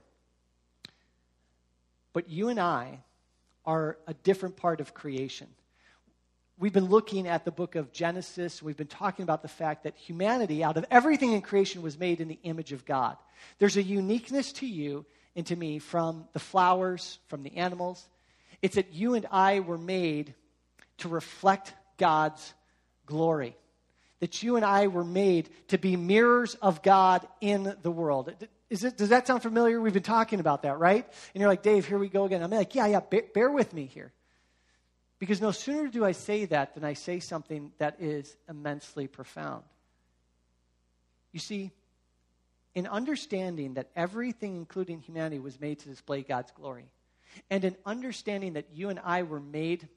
But 2.12 2.28
you 2.28 2.48
and 2.48 2.58
I 2.58 3.04
are 3.64 3.98
a 4.06 4.14
different 4.14 4.56
part 4.56 4.80
of 4.80 4.94
creation. 4.94 5.46
We've 6.58 6.72
been 6.72 6.88
looking 6.88 7.26
at 7.26 7.44
the 7.44 7.50
book 7.50 7.74
of 7.74 7.92
Genesis. 7.92 8.62
We've 8.62 8.76
been 8.76 8.86
talking 8.86 9.22
about 9.22 9.42
the 9.42 9.48
fact 9.48 9.84
that 9.84 9.96
humanity, 9.96 10.62
out 10.62 10.76
of 10.76 10.84
everything 10.90 11.32
in 11.32 11.40
creation, 11.40 11.80
was 11.82 11.98
made 11.98 12.20
in 12.20 12.28
the 12.28 12.38
image 12.42 12.72
of 12.72 12.84
God. 12.84 13.16
There's 13.58 13.76
a 13.76 13.82
uniqueness 13.82 14.52
to 14.54 14.66
you 14.66 15.06
and 15.34 15.46
to 15.46 15.56
me 15.56 15.78
from 15.78 16.28
the 16.32 16.38
flowers, 16.38 17.18
from 17.28 17.42
the 17.42 17.56
animals. 17.56 18.06
It's 18.60 18.74
that 18.74 18.92
you 18.92 19.14
and 19.14 19.26
I 19.30 19.60
were 19.60 19.78
made 19.78 20.34
to 20.98 21.08
reflect 21.08 21.72
God's 21.96 22.52
glory 23.06 23.56
that 24.20 24.42
you 24.42 24.56
and 24.56 24.64
I 24.64 24.86
were 24.86 25.04
made 25.04 25.48
to 25.68 25.78
be 25.78 25.96
mirrors 25.96 26.54
of 26.56 26.82
God 26.82 27.26
in 27.40 27.74
the 27.82 27.90
world. 27.90 28.32
Is 28.70 28.84
it, 28.84 28.96
does 28.96 29.08
that 29.08 29.26
sound 29.26 29.42
familiar? 29.42 29.80
We've 29.80 29.92
been 29.92 30.02
talking 30.02 30.38
about 30.38 30.62
that, 30.62 30.78
right? 30.78 31.04
And 31.34 31.40
you're 31.40 31.50
like, 31.50 31.62
Dave, 31.62 31.86
here 31.86 31.98
we 31.98 32.08
go 32.08 32.24
again. 32.24 32.42
I'm 32.42 32.50
like, 32.50 32.74
yeah, 32.74 32.86
yeah, 32.86 33.00
bear, 33.00 33.24
bear 33.34 33.50
with 33.50 33.74
me 33.74 33.86
here. 33.86 34.12
Because 35.18 35.40
no 35.40 35.50
sooner 35.50 35.88
do 35.88 36.04
I 36.04 36.12
say 36.12 36.46
that 36.46 36.74
than 36.74 36.84
I 36.84 36.94
say 36.94 37.18
something 37.18 37.72
that 37.78 37.96
is 38.00 38.36
immensely 38.48 39.08
profound. 39.08 39.64
You 41.32 41.40
see, 41.40 41.72
in 42.74 42.86
understanding 42.86 43.74
that 43.74 43.90
everything, 43.96 44.56
including 44.56 45.00
humanity, 45.00 45.40
was 45.40 45.60
made 45.60 45.80
to 45.80 45.88
display 45.88 46.22
God's 46.22 46.52
glory, 46.52 46.86
and 47.50 47.64
in 47.64 47.76
understanding 47.84 48.54
that 48.54 48.66
you 48.72 48.88
and 48.88 49.00
I 49.02 49.24
were 49.24 49.40
made 49.40 49.88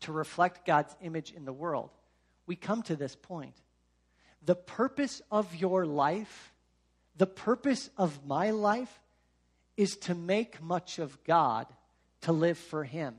to 0.00 0.12
reflect 0.12 0.66
God's 0.66 0.94
image 1.02 1.32
in 1.32 1.44
the 1.44 1.52
world, 1.52 1.90
we 2.46 2.56
come 2.56 2.82
to 2.84 2.96
this 2.96 3.16
point. 3.16 3.56
The 4.44 4.54
purpose 4.54 5.22
of 5.30 5.54
your 5.56 5.86
life, 5.86 6.52
the 7.18 7.26
purpose 7.26 7.90
of 7.96 8.26
my 8.26 8.50
life, 8.50 9.00
is 9.76 9.96
to 9.96 10.14
make 10.14 10.62
much 10.62 10.98
of 10.98 11.22
God, 11.24 11.66
to 12.22 12.32
live 12.32 12.58
for 12.58 12.84
Him. 12.84 13.16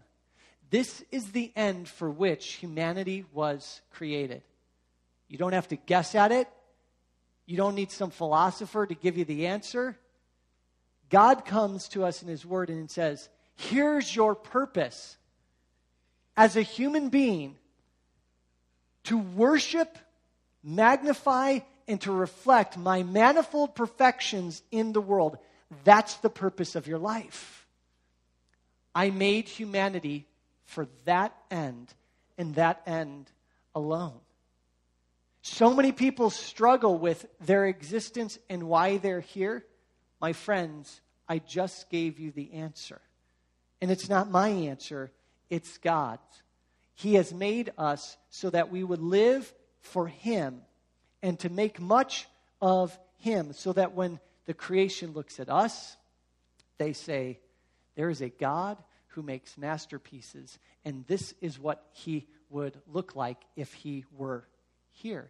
This 0.70 1.04
is 1.12 1.32
the 1.32 1.52
end 1.56 1.88
for 1.88 2.10
which 2.10 2.54
humanity 2.54 3.26
was 3.32 3.82
created. 3.92 4.42
You 5.28 5.38
don't 5.38 5.54
have 5.54 5.68
to 5.70 5.76
guess 5.76 6.16
at 6.16 6.32
it. 6.32 6.48
You 7.46 7.58
don't 7.58 7.76
need 7.76 7.92
some 7.92 8.12
philosopher 8.12 8.86
to 8.86 8.96
give 8.96 9.18
you 9.18 9.26
the 9.26 9.48
answer. 9.48 9.98
God 11.10 11.46
comes 11.46 11.88
to 11.90 12.04
us 12.04 12.22
in 12.22 12.28
His 12.28 12.46
Word 12.46 12.70
and 12.70 12.92
says, 12.92 13.30
Here's 13.56 14.14
your 14.16 14.36
purpose 14.36 15.18
as 16.36 16.56
a 16.56 16.62
human 16.62 17.10
being 17.10 17.56
to 19.06 19.18
worship, 19.18 19.98
magnify, 20.64 21.60
and 21.88 22.02
to 22.02 22.12
reflect 22.12 22.78
my 22.78 23.04
manifold 23.04 23.76
perfections 23.76 24.62
in 24.72 24.94
the 24.94 25.02
world. 25.02 25.38
That's 25.84 26.16
the 26.18 26.30
purpose 26.30 26.76
of 26.76 26.88
your 26.88 27.00
life. 27.00 27.66
I 28.94 29.10
made 29.10 29.48
humanity 29.48 30.26
for 30.66 30.88
that 31.06 31.36
end 31.50 31.94
and 32.38 32.56
that 32.56 32.82
end 32.86 33.32
alone. 33.74 34.20
So 35.42 35.74
many 35.74 35.92
people 35.92 36.30
struggle 36.30 36.98
with 36.98 37.26
their 37.40 37.68
existence 37.68 38.38
and 38.50 38.64
why 38.64 38.98
they're 38.98 39.22
here. 39.22 39.64
My 40.20 40.34
friends, 40.34 41.00
I 41.30 41.40
just 41.40 41.90
gave 41.90 42.20
you 42.20 42.32
the 42.32 42.54
answer. 42.54 43.00
And 43.82 43.92
it's 43.92 44.10
not 44.10 44.30
my 44.30 44.50
answer, 44.50 45.12
it's 45.50 45.78
God's. 45.78 46.44
He 46.96 47.14
has 47.14 47.32
made 47.32 47.72
us 47.78 48.18
so 48.30 48.50
that 48.50 48.72
we 48.72 48.84
would 48.84 49.02
live 49.02 49.54
for 49.80 50.08
Him 50.08 50.62
and 51.22 51.40
to 51.40 51.50
make 51.50 51.80
much 51.80 52.28
of 52.62 52.98
Him, 53.18 53.54
so 53.54 53.74
that 53.74 53.94
when 53.94 54.20
the 54.46 54.54
creation 54.54 55.12
looks 55.12 55.40
at 55.40 55.50
us, 55.50 55.98
they 56.78 56.94
say, 56.94 57.40
There 57.96 58.10
is 58.10 58.22
a 58.22 58.30
God 58.30 58.78
who 59.10 59.22
makes 59.24 59.58
masterpieces, 59.58 60.60
and 60.86 61.06
this 61.08 61.34
is 61.42 61.60
what 61.60 61.84
He 61.92 62.28
would 62.50 62.78
look 62.92 63.16
like 63.16 63.38
if 63.56 63.74
He 63.74 64.06
were 64.16 64.48
here. 64.92 65.30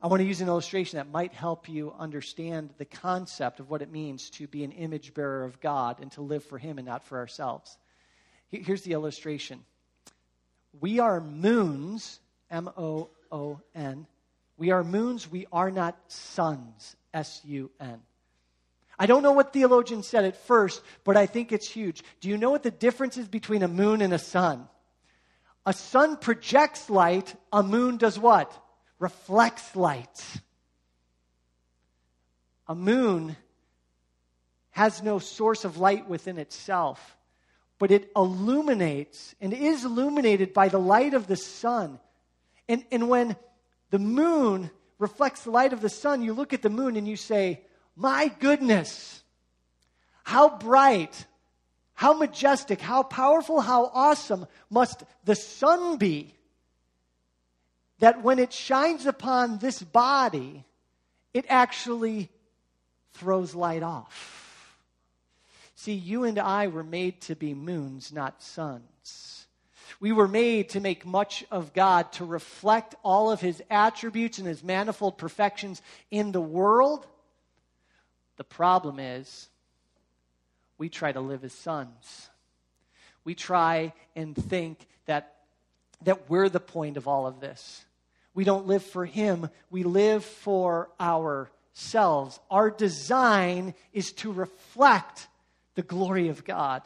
I 0.00 0.06
want 0.06 0.20
to 0.20 0.26
use 0.26 0.40
an 0.40 0.48
illustration 0.48 0.98
that 0.98 1.10
might 1.10 1.32
help 1.32 1.68
you 1.68 1.92
understand 1.98 2.70
the 2.78 2.84
concept 2.84 3.58
of 3.58 3.68
what 3.68 3.82
it 3.82 3.90
means 3.90 4.30
to 4.30 4.46
be 4.46 4.62
an 4.62 4.70
image 4.70 5.12
bearer 5.12 5.44
of 5.44 5.60
God 5.60 5.98
and 6.00 6.12
to 6.12 6.22
live 6.22 6.44
for 6.44 6.56
Him 6.56 6.78
and 6.78 6.86
not 6.86 7.02
for 7.02 7.18
ourselves. 7.18 7.76
Here's 8.50 8.82
the 8.82 8.92
illustration 8.92 9.64
We 10.80 11.00
are 11.00 11.20
moons, 11.20 12.20
M 12.50 12.70
O 12.76 13.10
O 13.30 13.60
N. 13.74 14.06
We 14.56 14.70
are 14.70 14.82
moons, 14.82 15.30
we 15.30 15.46
are 15.52 15.70
not 15.70 15.96
suns, 16.08 16.96
S 17.14 17.40
U 17.44 17.70
N. 17.80 18.00
I 18.98 19.06
don't 19.06 19.22
know 19.22 19.32
what 19.32 19.52
theologian 19.52 20.02
said 20.02 20.24
at 20.24 20.36
first, 20.36 20.82
but 21.04 21.16
I 21.16 21.26
think 21.26 21.52
it's 21.52 21.68
huge. 21.68 22.02
Do 22.20 22.28
you 22.28 22.36
know 22.36 22.50
what 22.50 22.64
the 22.64 22.70
difference 22.70 23.16
is 23.16 23.28
between 23.28 23.62
a 23.62 23.68
moon 23.68 24.02
and 24.02 24.12
a 24.12 24.18
sun? 24.18 24.68
A 25.64 25.72
sun 25.72 26.16
projects 26.16 26.90
light, 26.90 27.34
a 27.52 27.62
moon 27.62 27.96
does 27.96 28.18
what? 28.18 28.52
reflects 28.98 29.76
light. 29.76 30.40
A 32.66 32.74
moon 32.74 33.36
has 34.70 35.02
no 35.02 35.18
source 35.18 35.64
of 35.64 35.78
light 35.78 36.08
within 36.08 36.38
itself, 36.38 37.16
but 37.78 37.90
it 37.90 38.10
illuminates 38.14 39.34
and 39.40 39.52
is 39.52 39.84
illuminated 39.84 40.52
by 40.52 40.68
the 40.68 40.78
light 40.78 41.14
of 41.14 41.26
the 41.26 41.36
sun. 41.36 41.98
And, 42.68 42.84
and 42.90 43.08
when 43.08 43.36
the 43.90 43.98
moon 43.98 44.70
reflects 44.98 45.44
the 45.44 45.50
light 45.50 45.72
of 45.72 45.80
the 45.80 45.88
sun, 45.88 46.22
you 46.22 46.32
look 46.32 46.52
at 46.52 46.62
the 46.62 46.70
moon 46.70 46.96
and 46.96 47.08
you 47.08 47.16
say, 47.16 47.62
My 47.96 48.28
goodness, 48.40 49.22
how 50.24 50.58
bright, 50.58 51.26
how 51.94 52.12
majestic, 52.12 52.80
how 52.80 53.02
powerful, 53.02 53.60
how 53.60 53.90
awesome 53.94 54.46
must 54.70 55.02
the 55.24 55.34
sun 55.34 55.96
be 55.96 56.34
that 57.98 58.22
when 58.22 58.38
it 58.38 58.52
shines 58.52 59.06
upon 59.06 59.58
this 59.58 59.82
body, 59.82 60.64
it 61.34 61.44
actually 61.48 62.30
throws 63.14 63.54
light 63.54 63.82
off. 63.82 64.78
See, 65.74 65.94
you 65.94 66.24
and 66.24 66.38
I 66.38 66.68
were 66.68 66.84
made 66.84 67.20
to 67.22 67.36
be 67.36 67.54
moons, 67.54 68.12
not 68.12 68.42
suns. 68.42 69.46
We 70.00 70.12
were 70.12 70.28
made 70.28 70.70
to 70.70 70.80
make 70.80 71.06
much 71.06 71.44
of 71.50 71.72
God, 71.72 72.12
to 72.14 72.24
reflect 72.24 72.94
all 73.02 73.30
of 73.30 73.40
his 73.40 73.62
attributes 73.70 74.38
and 74.38 74.46
his 74.46 74.62
manifold 74.62 75.18
perfections 75.18 75.82
in 76.10 76.32
the 76.32 76.40
world. 76.40 77.06
The 78.36 78.44
problem 78.44 78.98
is, 78.98 79.48
we 80.78 80.88
try 80.88 81.12
to 81.12 81.20
live 81.20 81.44
as 81.44 81.52
suns. 81.52 82.30
We 83.24 83.34
try 83.34 83.92
and 84.16 84.34
think 84.34 84.86
that, 85.06 85.34
that 86.02 86.30
we're 86.30 86.48
the 86.48 86.60
point 86.60 86.96
of 86.96 87.08
all 87.08 87.26
of 87.26 87.40
this. 87.40 87.84
We 88.34 88.44
don't 88.44 88.68
live 88.68 88.84
for 88.84 89.04
Him, 89.04 89.50
we 89.68 89.82
live 89.82 90.24
for 90.24 90.90
ourselves. 91.00 92.38
Our 92.50 92.70
design 92.70 93.74
is 93.92 94.12
to 94.12 94.32
reflect 94.32 95.26
the 95.74 95.82
glory 95.82 96.28
of 96.28 96.44
God 96.44 96.82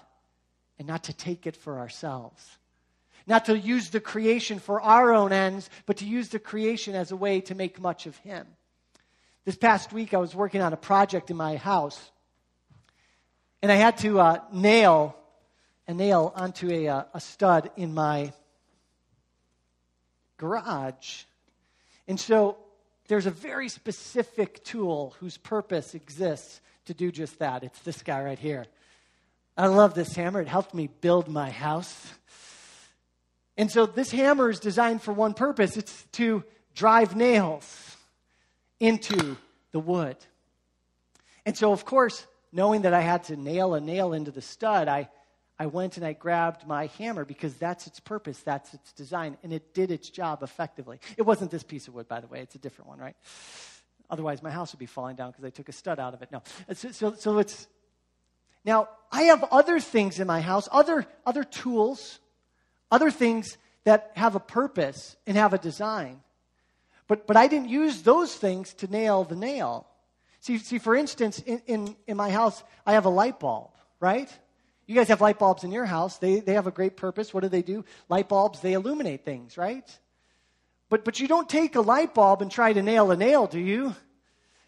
and 0.78 0.88
not 0.88 1.04
to 1.04 1.12
take 1.12 1.46
it 1.46 1.54
for 1.54 1.78
ourselves. 1.78 2.58
Not 3.26 3.46
to 3.46 3.58
use 3.58 3.90
the 3.90 4.00
creation 4.00 4.58
for 4.58 4.80
our 4.80 5.12
own 5.12 5.32
ends, 5.32 5.70
but 5.86 5.98
to 5.98 6.04
use 6.04 6.28
the 6.28 6.38
creation 6.38 6.94
as 6.94 7.12
a 7.12 7.16
way 7.16 7.40
to 7.42 7.54
make 7.54 7.80
much 7.80 8.06
of 8.06 8.16
Him. 8.18 8.46
This 9.44 9.56
past 9.56 9.92
week, 9.92 10.14
I 10.14 10.18
was 10.18 10.34
working 10.34 10.60
on 10.60 10.72
a 10.72 10.76
project 10.76 11.30
in 11.30 11.36
my 11.36 11.56
house, 11.56 12.10
and 13.60 13.70
I 13.70 13.76
had 13.76 13.98
to 13.98 14.20
uh, 14.20 14.40
nail 14.52 15.16
a 15.86 15.94
nail 15.94 16.32
onto 16.34 16.70
a, 16.70 16.88
uh, 16.88 17.04
a 17.14 17.20
stud 17.20 17.70
in 17.76 17.92
my 17.92 18.32
garage. 20.36 21.24
And 22.08 22.18
so 22.18 22.56
there's 23.08 23.26
a 23.26 23.30
very 23.30 23.68
specific 23.68 24.64
tool 24.64 25.14
whose 25.20 25.36
purpose 25.36 25.94
exists 25.94 26.60
to 26.86 26.94
do 26.94 27.12
just 27.12 27.38
that. 27.38 27.62
It's 27.62 27.80
this 27.80 28.02
guy 28.02 28.22
right 28.22 28.38
here. 28.38 28.66
I 29.56 29.66
love 29.66 29.94
this 29.94 30.14
hammer. 30.14 30.40
It 30.40 30.48
helped 30.48 30.74
me 30.74 30.88
build 31.00 31.28
my 31.28 31.50
house. 31.50 32.14
And 33.56 33.70
so 33.70 33.86
this 33.86 34.10
hammer 34.10 34.50
is 34.50 34.60
designed 34.60 35.02
for 35.02 35.12
one 35.12 35.34
purpose 35.34 35.76
it's 35.76 36.04
to 36.12 36.44
drive 36.74 37.14
nails 37.16 37.96
into 38.80 39.36
the 39.72 39.80
wood. 39.80 40.16
And 41.44 41.56
so, 41.56 41.72
of 41.72 41.84
course, 41.84 42.26
knowing 42.50 42.82
that 42.82 42.94
I 42.94 43.00
had 43.00 43.24
to 43.24 43.36
nail 43.36 43.74
a 43.74 43.80
nail 43.80 44.12
into 44.12 44.30
the 44.30 44.42
stud, 44.42 44.88
I 44.88 45.08
I 45.62 45.66
went 45.66 45.96
and 45.96 46.04
I 46.04 46.12
grabbed 46.12 46.66
my 46.66 46.86
hammer 46.98 47.24
because 47.24 47.54
that's 47.54 47.86
its 47.86 48.00
purpose, 48.00 48.40
that's 48.40 48.74
its 48.74 48.92
design, 48.92 49.36
and 49.44 49.52
it 49.52 49.74
did 49.74 49.92
its 49.92 50.10
job 50.10 50.42
effectively. 50.42 50.98
It 51.16 51.22
wasn't 51.22 51.52
this 51.52 51.62
piece 51.62 51.86
of 51.86 51.94
wood, 51.94 52.08
by 52.08 52.20
the 52.20 52.26
way, 52.26 52.40
it's 52.40 52.56
a 52.56 52.58
different 52.58 52.88
one, 52.88 52.98
right? 52.98 53.14
Otherwise, 54.10 54.42
my 54.42 54.50
house 54.50 54.72
would 54.72 54.80
be 54.80 54.86
falling 54.86 55.14
down 55.14 55.30
because 55.30 55.44
I 55.44 55.50
took 55.50 55.68
a 55.68 55.72
stud 55.72 56.00
out 56.00 56.14
of 56.14 56.22
it. 56.22 56.32
No. 56.32 56.42
So, 56.74 56.90
so, 56.90 57.14
so 57.14 57.38
it's. 57.38 57.68
Now, 58.64 58.88
I 59.12 59.22
have 59.24 59.44
other 59.52 59.78
things 59.78 60.18
in 60.18 60.26
my 60.26 60.40
house, 60.40 60.68
other, 60.72 61.06
other 61.24 61.44
tools, 61.44 62.18
other 62.92 63.10
things 63.10 63.56
that 63.84 64.12
have 64.14 64.36
a 64.36 64.40
purpose 64.40 65.16
and 65.26 65.36
have 65.36 65.54
a 65.54 65.58
design. 65.58 66.20
But, 67.08 67.26
but 67.26 67.36
I 67.36 67.48
didn't 67.48 67.68
use 67.68 68.02
those 68.02 68.32
things 68.34 68.74
to 68.74 68.86
nail 68.86 69.24
the 69.24 69.34
nail. 69.34 69.86
See, 70.40 70.58
see 70.58 70.78
for 70.78 70.94
instance, 70.94 71.40
in, 71.40 71.62
in, 71.66 71.96
in 72.06 72.16
my 72.16 72.30
house, 72.30 72.62
I 72.86 72.92
have 72.92 73.06
a 73.06 73.10
light 73.10 73.40
bulb, 73.40 73.70
right? 73.98 74.30
You 74.86 74.94
guys 74.94 75.08
have 75.08 75.20
light 75.20 75.38
bulbs 75.38 75.64
in 75.64 75.72
your 75.72 75.86
house. 75.86 76.18
They, 76.18 76.40
they 76.40 76.54
have 76.54 76.66
a 76.66 76.70
great 76.70 76.96
purpose. 76.96 77.32
What 77.32 77.42
do 77.42 77.48
they 77.48 77.62
do? 77.62 77.84
Light 78.08 78.28
bulbs, 78.28 78.60
they 78.60 78.74
illuminate 78.74 79.24
things, 79.24 79.56
right? 79.56 79.88
But, 80.90 81.04
but 81.04 81.18
you 81.18 81.26
don't 81.26 81.48
take 81.48 81.74
a 81.76 81.80
light 81.80 82.12
bulb 82.14 82.42
and 82.42 82.50
try 82.50 82.72
to 82.72 82.82
nail 82.82 83.10
a 83.10 83.16
nail, 83.16 83.46
do 83.46 83.58
you? 83.58 83.96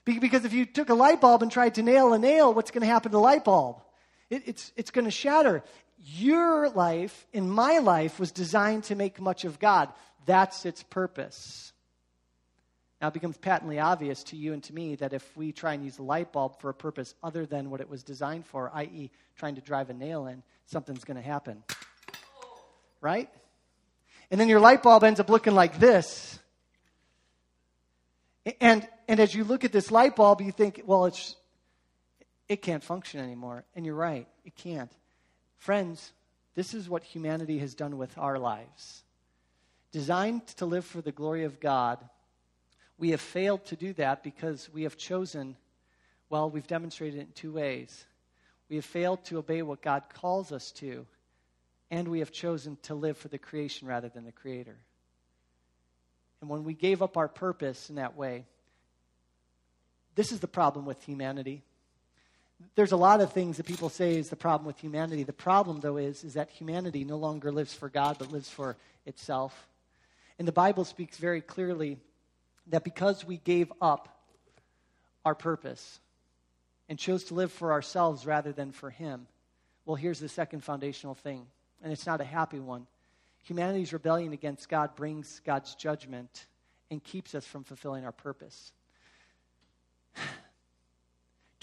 Because 0.05 0.45
if 0.45 0.53
you 0.53 0.65
took 0.67 0.89
a 0.89 0.95
light 0.95 1.21
bulb 1.21 1.43
and 1.43 1.53
tried 1.53 1.75
to 1.77 1.83
nail 1.83 2.13
a 2.13 2.19
nail, 2.19 2.53
what's 2.55 2.71
going 2.71 2.83
to 2.83 2.87
happen 2.87 3.11
to 3.11 3.17
the 3.17 3.21
light 3.21 3.45
bulb? 3.45 3.83
It, 4.31 4.43
it's, 4.47 4.73
it's 4.77 4.91
going 4.91 5.05
to 5.05 5.11
shatter. 5.11 5.63
Your 6.07 6.69
life 6.69 7.27
and 7.33 7.51
my 7.51 7.79
life 7.79 8.21
was 8.21 8.31
designed 8.31 8.85
to 8.85 8.95
make 8.95 9.21
much 9.21 9.45
of 9.47 9.59
God. 9.59 9.89
That's 10.27 10.67
its 10.67 10.83
purpose. 10.83 11.73
Now, 13.01 13.09
it 13.09 13.15
becomes 13.15 13.39
patently 13.39 13.79
obvious 13.79 14.23
to 14.25 14.37
you 14.37 14.53
and 14.53 14.63
to 14.65 14.75
me 14.75 14.97
that 14.97 15.13
if 15.15 15.37
we 15.37 15.53
try 15.53 15.73
and 15.73 15.85
use 15.85 15.99
a 15.99 16.03
light 16.03 16.33
bulb 16.33 16.61
for 16.61 16.69
a 16.69 16.75
purpose 16.75 17.15
other 17.23 17.47
than 17.47 17.71
what 17.71 17.81
it 17.81 17.89
was 17.89 18.03
designed 18.03 18.47
for, 18.47 18.71
i.e., 18.75 19.11
trying 19.37 19.55
to 19.55 19.61
drive 19.63 19.89
a 19.89 19.95
nail 19.95 20.27
in, 20.27 20.43
something's 20.67 21.05
going 21.05 21.17
to 21.17 21.23
happen. 21.23 21.63
Right? 23.01 23.31
And 24.31 24.39
then 24.39 24.49
your 24.49 24.61
light 24.61 24.83
bulb 24.83 25.05
ends 25.05 25.21
up 25.21 25.31
looking 25.31 25.55
like 25.55 25.79
this. 25.79 26.39
And, 28.61 28.87
and 29.09 29.21
as 29.21 29.35
you 29.35 29.45
look 29.45 29.65
at 29.65 29.73
this 29.73 29.91
light 29.91 30.17
bulb, 30.17 30.43
you 30.43 30.53
think, 30.53 30.83
well, 30.85 31.07
it's, 31.07 31.37
it 32.49 32.61
can't 32.63 32.85
function 32.85 33.21
anymore. 33.21 33.65
And 33.75 33.87
you're 33.87 33.95
right, 33.95 34.29
it 34.45 34.55
can't. 34.55 34.93
Friends, 35.65 36.13
this 36.55 36.75
is 36.75 36.91
what 36.91 37.03
humanity 37.03 37.59
has 37.61 37.75
done 37.75 37.97
with 37.97 38.19
our 38.19 38.39
lives. 38.39 39.03
Designed 39.93 40.47
to 40.59 40.67
live 40.67 40.85
for 40.85 41.01
the 41.01 41.11
glory 41.11 41.45
of 41.45 41.59
God, 41.59 42.07
we 42.99 43.13
have 43.13 43.21
failed 43.23 43.65
to 43.65 43.75
do 43.75 43.95
that 43.95 44.23
because 44.23 44.69
we 44.75 44.83
have 44.83 44.99
chosen 44.99 45.57
Well, 46.29 46.51
we've 46.51 46.67
demonstrated 46.67 47.19
it 47.19 47.23
in 47.23 47.33
two 47.33 47.53
ways. 47.53 48.05
We 48.69 48.77
have 48.77 48.85
failed 48.85 49.25
to 49.25 49.39
obey 49.39 49.63
what 49.63 49.81
God 49.81 50.03
calls 50.13 50.53
us 50.53 50.71
to, 50.73 51.07
and 51.91 52.09
we 52.09 52.19
have 52.19 52.31
chosen 52.31 52.77
to 52.83 52.95
live 52.95 53.17
for 53.17 53.29
the 53.29 53.39
creation 53.39 53.89
rather 53.89 54.11
than 54.11 54.27
the 54.27 54.33
Creator. 54.33 54.77
And 56.43 56.51
when 56.51 56.65
we 56.65 56.75
gave 56.75 57.01
up 57.01 57.17
our 57.17 57.29
purpose 57.29 57.89
in 57.89 57.97
that 57.97 58.19
way, 58.19 58.45
this 60.15 60.31
is 60.31 60.41
the 60.41 60.47
problem 60.47 60.85
with 60.85 61.03
humanity. 61.05 61.63
There's 62.75 62.93
a 62.93 62.97
lot 62.97 63.21
of 63.21 63.33
things 63.33 63.57
that 63.57 63.67
people 63.67 63.89
say 63.89 64.17
is 64.17 64.31
the 64.31 64.37
problem 64.37 64.67
with 64.67 64.79
humanity. 64.79 65.23
The 65.23 65.33
problem, 65.33 65.81
though, 65.81 65.97
is, 65.97 66.25
is 66.25 66.35
that 66.35 66.51
humanity 66.51 67.05
no 67.05 67.17
longer 67.17 67.53
lives 67.53 67.75
for 67.75 67.89
God, 67.89 68.17
but 68.19 68.33
lives 68.33 68.49
for 68.49 68.77
itself. 69.07 69.69
And 70.39 70.49
the 70.49 70.53
Bible 70.53 70.85
speaks 70.85 71.17
very 71.17 71.41
clearly 71.41 71.99
that 72.69 72.85
because 72.85 73.25
we 73.25 73.37
gave 73.39 73.73
up 73.81 74.09
our 75.25 75.35
purpose 75.35 76.01
and 76.89 76.99
chose 76.99 77.25
to 77.25 77.35
live 77.35 77.53
for 77.53 77.73
ourselves 77.73 78.27
rather 78.27 78.53
than 78.53 78.73
for 78.73 78.91
Him, 78.91 79.27
well, 79.87 79.97
here's 79.97 80.21
the 80.21 80.29
second 80.29 80.65
foundational 80.65 81.15
thing, 81.15 81.47
and 81.83 81.93
it's 81.93 82.07
not 82.07 82.21
a 82.21 82.25
happy 82.25 82.59
one. 82.59 82.87
Humanity's 83.45 83.93
rebellion 83.93 84.33
against 84.33 84.69
God 84.69 84.97
brings 84.97 85.41
God's 85.45 85.75
judgment 85.75 86.47
and 86.91 87.03
keeps 87.03 87.35
us 87.35 87.47
from 87.47 87.65
fulfilling 87.65 88.05
our 88.05 88.13
purpose. 88.13 88.73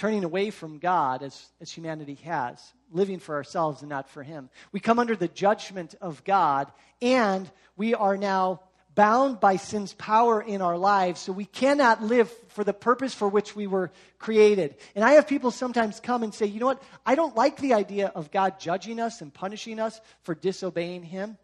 Turning 0.02 0.24
away 0.24 0.50
from 0.50 0.80
God, 0.80 1.22
as, 1.22 1.46
as 1.62 1.72
humanity 1.72 2.16
has, 2.24 2.74
living 2.92 3.20
for 3.20 3.36
ourselves 3.36 3.82
and 3.84 3.90
not 3.90 4.10
for 4.10 4.24
Him. 4.24 4.50
We 4.72 4.80
come 4.80 4.98
under 4.98 5.16
the 5.16 5.28
judgment 5.28 5.94
of 6.02 6.24
God, 6.24 6.72
and 7.04 7.48
we 7.78 7.94
are 7.94 8.18
now 8.18 8.62
bound 8.96 9.40
by 9.40 9.58
sin's 9.58 9.94
power 9.94 10.42
in 10.42 10.60
our 10.60 10.76
lives, 10.76 11.22
so 11.22 11.32
we 11.32 11.46
cannot 11.46 12.02
live 12.02 12.32
for 12.48 12.64
the 12.64 12.74
purpose 12.74 13.14
for 13.14 13.28
which 13.28 13.56
we 13.56 13.68
were 13.68 13.92
created. 14.18 14.74
And 14.96 15.06
I 15.06 15.12
have 15.12 15.28
people 15.28 15.52
sometimes 15.52 16.00
come 16.00 16.24
and 16.24 16.34
say, 16.34 16.48
you 16.48 16.60
know 16.60 16.66
what? 16.66 16.82
I 17.06 17.14
don't 17.14 17.36
like 17.36 17.58
the 17.58 17.76
idea 17.76 18.08
of 18.08 18.32
God 18.32 18.60
judging 18.60 19.00
us 19.00 19.22
and 19.22 19.32
punishing 19.32 19.80
us 19.80 20.02
for 20.24 20.34
disobeying 20.34 21.04
Him. 21.04 21.38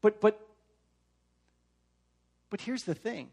But, 0.00 0.20
but, 0.20 0.44
but 2.50 2.60
here's 2.60 2.82
the 2.82 2.96
thing 2.96 3.28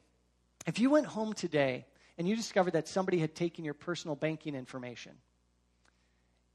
if 0.67 0.77
you 0.77 0.91
went 0.91 1.07
home 1.07 1.33
today 1.33 1.85
and 2.17 2.27
you 2.27 2.35
discovered 2.35 2.73
that 2.73 2.87
somebody 2.87 3.17
had 3.19 3.35
taken 3.35 3.65
your 3.65 3.73
personal 3.73 4.15
banking 4.15 4.55
information, 4.55 5.13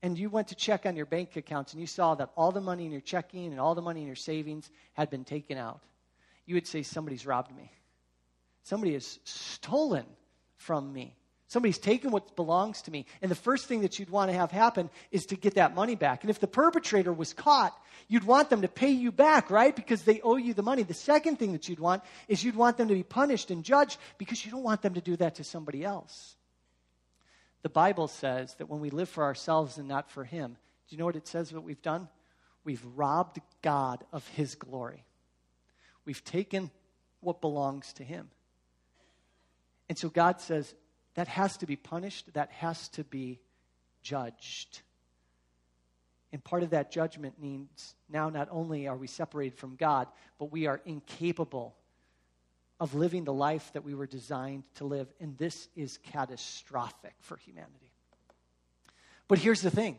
and 0.02 0.19
you 0.19 0.31
went 0.31 0.49
to 0.49 0.55
check 0.55 0.87
on 0.87 0.97
your 0.97 1.07
bank 1.07 1.37
accounts 1.37 1.73
and 1.73 1.81
you 1.81 1.87
saw 1.87 2.14
that 2.14 2.31
all 2.37 2.52
the 2.52 2.61
money 2.61 2.87
in 2.87 2.93
your 2.93 3.02
checking 3.02 3.47
and 3.47 3.61
all 3.61 3.75
the 3.75 3.83
money 3.83 4.00
in 4.00 4.07
your 4.07 4.17
savings 4.17 4.71
had 4.95 5.11
been 5.11 5.25
taken 5.25 5.59
out, 5.59 5.83
you 6.47 6.55
would 6.55 6.67
say, 6.67 6.83
Somebody's 6.83 7.26
robbed 7.26 7.55
me. 7.55 7.71
Somebody 8.62 8.95
has 8.95 9.19
stolen 9.25 10.07
from 10.57 10.93
me. 10.93 11.17
Somebody's 11.50 11.78
taken 11.78 12.12
what 12.12 12.37
belongs 12.37 12.83
to 12.83 12.92
me. 12.92 13.07
And 13.21 13.28
the 13.28 13.35
first 13.35 13.66
thing 13.66 13.80
that 13.80 13.99
you'd 13.99 14.09
want 14.09 14.30
to 14.30 14.37
have 14.37 14.52
happen 14.52 14.88
is 15.11 15.26
to 15.26 15.37
get 15.37 15.57
that 15.57 15.75
money 15.75 15.97
back. 15.97 16.23
And 16.23 16.30
if 16.30 16.38
the 16.38 16.47
perpetrator 16.47 17.12
was 17.12 17.33
caught, 17.33 17.76
you'd 18.07 18.23
want 18.23 18.50
them 18.50 18.62
to 18.62 18.69
pay 18.69 18.90
you 18.90 19.11
back, 19.11 19.50
right? 19.50 19.75
Because 19.75 20.04
they 20.04 20.21
owe 20.21 20.37
you 20.37 20.54
the 20.54 20.62
money. 20.62 20.85
The 20.85 20.95
second 20.95 21.40
thing 21.40 21.50
that 21.50 21.69
you'd 21.69 21.80
want 21.80 22.04
is 22.28 22.45
you'd 22.45 22.54
want 22.54 22.76
them 22.76 22.87
to 22.87 22.95
be 22.95 23.02
punished 23.02 23.50
and 23.50 23.64
judged 23.64 23.99
because 24.17 24.45
you 24.45 24.52
don't 24.52 24.63
want 24.63 24.80
them 24.80 24.95
to 24.95 25.00
do 25.00 25.17
that 25.17 25.34
to 25.34 25.45
somebody 25.45 25.84
else. 25.84 26.36
The 27.63 27.69
Bible 27.69 28.06
says 28.06 28.54
that 28.58 28.69
when 28.69 28.78
we 28.78 28.91
live 28.91 29.08
for 29.08 29.25
ourselves 29.25 29.76
and 29.76 29.89
not 29.89 30.08
for 30.08 30.23
Him, 30.23 30.52
do 30.89 30.95
you 30.95 30.99
know 30.99 31.06
what 31.06 31.17
it 31.17 31.26
says 31.26 31.52
what 31.52 31.65
we've 31.65 31.82
done? 31.82 32.06
We've 32.63 32.84
robbed 32.95 33.41
God 33.60 34.04
of 34.13 34.25
His 34.28 34.54
glory. 34.54 35.02
We've 36.04 36.23
taken 36.23 36.71
what 37.19 37.41
belongs 37.41 37.93
to 37.95 38.04
Him. 38.04 38.30
And 39.89 39.99
so 39.99 40.08
God 40.08 40.41
says 40.41 40.73
that 41.15 41.29
has 41.29 41.57
to 41.59 41.67
be 41.67 41.77
punished, 41.77 42.33
that 42.35 42.51
has 42.53 42.89
to 42.91 43.05
be 43.05 43.41
judged. 44.03 44.81
And 46.33 46.43
part 46.43 46.63
of 46.63 46.71
that 46.71 46.93
judgment 46.93 47.41
means 47.41 47.95
now 48.09 48.31
not 48.31 48.49
only 48.51 48.87
are 48.87 48.97
we 48.97 49.09
separated 49.09 49.59
from 49.59 49.77
God, 49.77 50.07
but 50.39 50.53
we 50.53 50.67
are 50.67 50.81
incapable 50.85 51.75
of 52.79 52.95
living 52.95 53.25
the 53.25 53.33
life 53.33 53.73
that 53.75 53.85
we 53.85 53.95
were 53.95 54.07
designed 54.07 54.63
to 54.77 54.85
live. 54.85 55.13
And 55.21 55.37
this 55.37 55.69
is 55.77 55.99
catastrophic 55.99 57.15
for 57.21 57.37
humanity. 57.37 57.91
But 59.29 59.39
here's 59.39 59.61
the 59.61 59.71
thing 59.71 59.99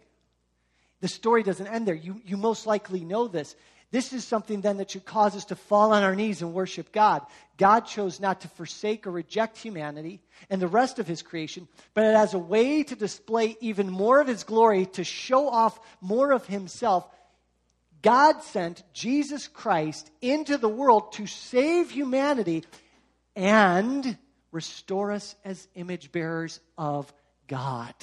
the 1.01 1.07
story 1.07 1.43
doesn't 1.43 1.67
end 1.67 1.87
there. 1.87 1.95
You, 1.95 2.21
you 2.25 2.37
most 2.37 2.65
likely 2.65 3.03
know 3.03 3.27
this. 3.27 3.55
This 3.91 4.13
is 4.13 4.23
something 4.23 4.61
then 4.61 4.77
that 4.77 4.91
should 4.91 5.05
cause 5.05 5.35
us 5.35 5.45
to 5.45 5.55
fall 5.55 5.91
on 5.91 6.03
our 6.03 6.15
knees 6.15 6.41
and 6.41 6.53
worship 6.53 6.93
God. 6.93 7.25
God 7.57 7.81
chose 7.81 8.21
not 8.21 8.41
to 8.41 8.47
forsake 8.47 9.05
or 9.05 9.11
reject 9.11 9.57
humanity 9.57 10.21
and 10.49 10.61
the 10.61 10.67
rest 10.67 10.97
of 10.97 11.07
his 11.07 11.21
creation, 11.21 11.67
but 11.93 12.05
as 12.05 12.33
a 12.33 12.39
way 12.39 12.83
to 12.83 12.95
display 12.95 13.57
even 13.59 13.89
more 13.89 14.21
of 14.21 14.27
his 14.27 14.43
glory, 14.43 14.85
to 14.87 15.03
show 15.03 15.49
off 15.49 15.77
more 15.99 16.31
of 16.31 16.47
himself, 16.47 17.05
God 18.01 18.41
sent 18.43 18.81
Jesus 18.93 19.47
Christ 19.47 20.09
into 20.21 20.57
the 20.57 20.69
world 20.69 21.11
to 21.13 21.27
save 21.27 21.91
humanity 21.91 22.63
and 23.35 24.17
restore 24.51 25.11
us 25.11 25.35
as 25.43 25.67
image 25.75 26.11
bearers 26.11 26.61
of 26.77 27.11
God. 27.47 27.93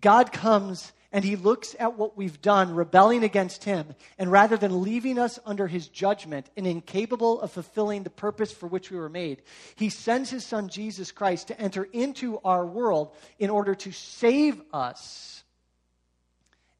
God 0.00 0.32
comes 0.32 0.92
and 1.10 1.24
he 1.24 1.36
looks 1.36 1.74
at 1.78 1.96
what 1.96 2.16
we've 2.16 2.40
done, 2.42 2.74
rebelling 2.74 3.24
against 3.24 3.64
him, 3.64 3.94
and 4.18 4.30
rather 4.30 4.56
than 4.56 4.82
leaving 4.82 5.18
us 5.18 5.38
under 5.46 5.66
his 5.66 5.88
judgment 5.88 6.50
and 6.56 6.66
incapable 6.66 7.40
of 7.40 7.50
fulfilling 7.50 8.02
the 8.02 8.10
purpose 8.10 8.52
for 8.52 8.66
which 8.66 8.90
we 8.90 8.98
were 8.98 9.08
made, 9.08 9.42
he 9.76 9.88
sends 9.88 10.28
his 10.28 10.44
son 10.44 10.68
Jesus 10.68 11.10
Christ 11.10 11.48
to 11.48 11.58
enter 11.58 11.84
into 11.84 12.38
our 12.44 12.66
world 12.66 13.14
in 13.38 13.48
order 13.48 13.74
to 13.76 13.92
save 13.92 14.60
us 14.72 15.42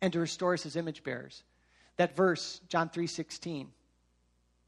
and 0.03 0.13
to 0.13 0.21
restore 0.21 0.53
us 0.53 0.67
as 0.67 0.77
image 0.77 1.03
bearers. 1.03 1.43
That 1.97 2.15
verse, 2.15 2.61
John 2.69 2.91
3:16, 2.91 3.73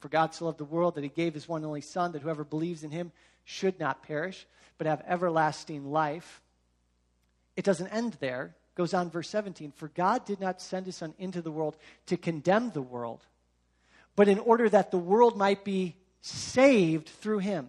for 0.01 0.09
God 0.09 0.35
so 0.35 0.47
loved 0.47 0.59
the 0.59 0.65
world 0.65 0.95
that 0.95 1.05
he 1.05 1.11
gave 1.11 1.35
his 1.35 1.47
one 1.47 1.59
and 1.59 1.67
only 1.67 1.83
son 1.83 2.13
that 2.13 2.23
whoever 2.23 2.45
believes 2.45 2.83
in 2.83 2.91
him 2.91 3.13
should 3.45 3.79
not 3.79 4.03
perish 4.03 4.47
but 4.79 4.87
have 4.87 5.03
everlasting 5.07 5.93
life. 5.93 6.41
It 7.55 7.67
doesn't 7.67 7.89
end 7.89 8.15
there 8.21 8.57
goes 8.81 8.95
on, 8.95 9.11
verse 9.11 9.29
17 9.29 9.73
For 9.73 9.89
God 9.89 10.25
did 10.25 10.41
not 10.41 10.63
send 10.63 10.87
his 10.87 10.97
Son 10.97 11.13
into 11.19 11.43
the 11.43 11.51
world 11.51 11.77
to 12.07 12.17
condemn 12.17 12.71
the 12.71 12.81
world, 12.81 13.27
but 14.17 14.27
in 14.27 14.39
order 14.39 14.71
that 14.71 14.91
the 14.91 14.97
world 14.97 15.37
might 15.37 15.67
be 15.67 15.97
saved 16.23 17.07
through 17.07 17.41
him. 17.41 17.69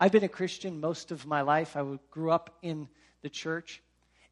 I've 0.00 0.12
been 0.12 0.24
a 0.24 0.28
Christian 0.28 0.80
most 0.80 1.12
of 1.12 1.26
my 1.26 1.42
life. 1.42 1.76
I 1.76 1.84
grew 2.10 2.30
up 2.30 2.56
in 2.62 2.88
the 3.20 3.28
church. 3.28 3.82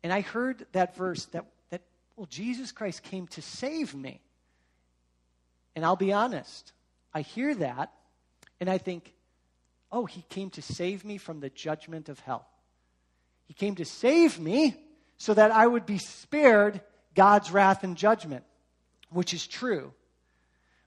And 0.02 0.14
I 0.14 0.22
heard 0.22 0.64
that 0.72 0.96
verse 0.96 1.26
that, 1.26 1.44
that, 1.68 1.82
well, 2.16 2.26
Jesus 2.26 2.72
Christ 2.72 3.02
came 3.02 3.26
to 3.28 3.42
save 3.42 3.94
me. 3.94 4.22
And 5.76 5.84
I'll 5.84 5.94
be 5.94 6.14
honest, 6.14 6.72
I 7.12 7.20
hear 7.20 7.54
that 7.56 7.92
and 8.60 8.70
I 8.70 8.78
think, 8.78 9.12
oh, 9.92 10.06
he 10.06 10.22
came 10.30 10.48
to 10.50 10.62
save 10.62 11.04
me 11.04 11.18
from 11.18 11.40
the 11.40 11.50
judgment 11.50 12.08
of 12.08 12.18
hell. 12.20 12.46
He 13.46 13.52
came 13.52 13.74
to 13.74 13.84
save 13.84 14.40
me 14.40 14.74
so 15.24 15.32
that 15.32 15.52
I 15.52 15.66
would 15.66 15.86
be 15.86 15.96
spared 15.96 16.82
God's 17.14 17.50
wrath 17.50 17.82
and 17.82 17.96
judgment, 17.96 18.44
which 19.08 19.32
is 19.32 19.46
true. 19.46 19.90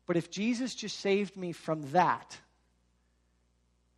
But 0.05 0.15
if 0.15 0.29
Jesus 0.29 0.75
just 0.75 0.99
saved 0.99 1.35
me 1.35 1.53
from 1.53 1.89
that, 1.93 2.37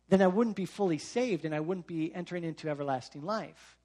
then 0.08 0.22
I 0.22 0.28
wouldn't 0.28 0.56
be 0.56 0.64
fully 0.64 0.96
saved 0.96 1.44
and 1.44 1.54
I 1.54 1.60
wouldn't 1.60 1.86
be 1.86 2.14
entering 2.14 2.42
into 2.42 2.70
everlasting 2.70 3.22
life. 3.26 3.76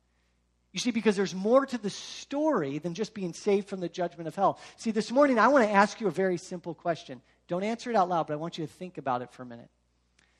You 0.72 0.80
see, 0.80 0.92
because 0.92 1.18
there's 1.18 1.36
more 1.36 1.66
to 1.66 1.78
the 1.78 1.90
story 1.90 2.78
than 2.78 2.94
just 2.94 3.14
being 3.14 3.34
saved 3.34 3.68
from 3.68 3.82
the 3.82 3.90
judgment 3.90 4.30
of 4.30 4.36
hell. 4.38 4.58
See, 4.78 4.92
this 4.92 5.12
morning 5.12 5.38
I 5.38 5.50
want 5.50 5.68
to 5.68 5.76
ask 5.76 6.00
you 6.00 6.08
a 6.08 6.12
very 6.12 6.38
simple 6.38 6.74
question. 6.74 7.22
Don't 7.50 7.64
answer 7.64 7.90
it 7.90 7.98
out 7.98 8.08
loud, 8.08 8.28
but 8.28 8.34
I 8.34 8.38
want 8.38 8.58
you 8.58 8.66
to 8.66 8.72
think 8.72 8.98
about 8.98 9.22
it 9.22 9.30
for 9.34 9.44
a 9.44 9.46
minute. 9.46 9.70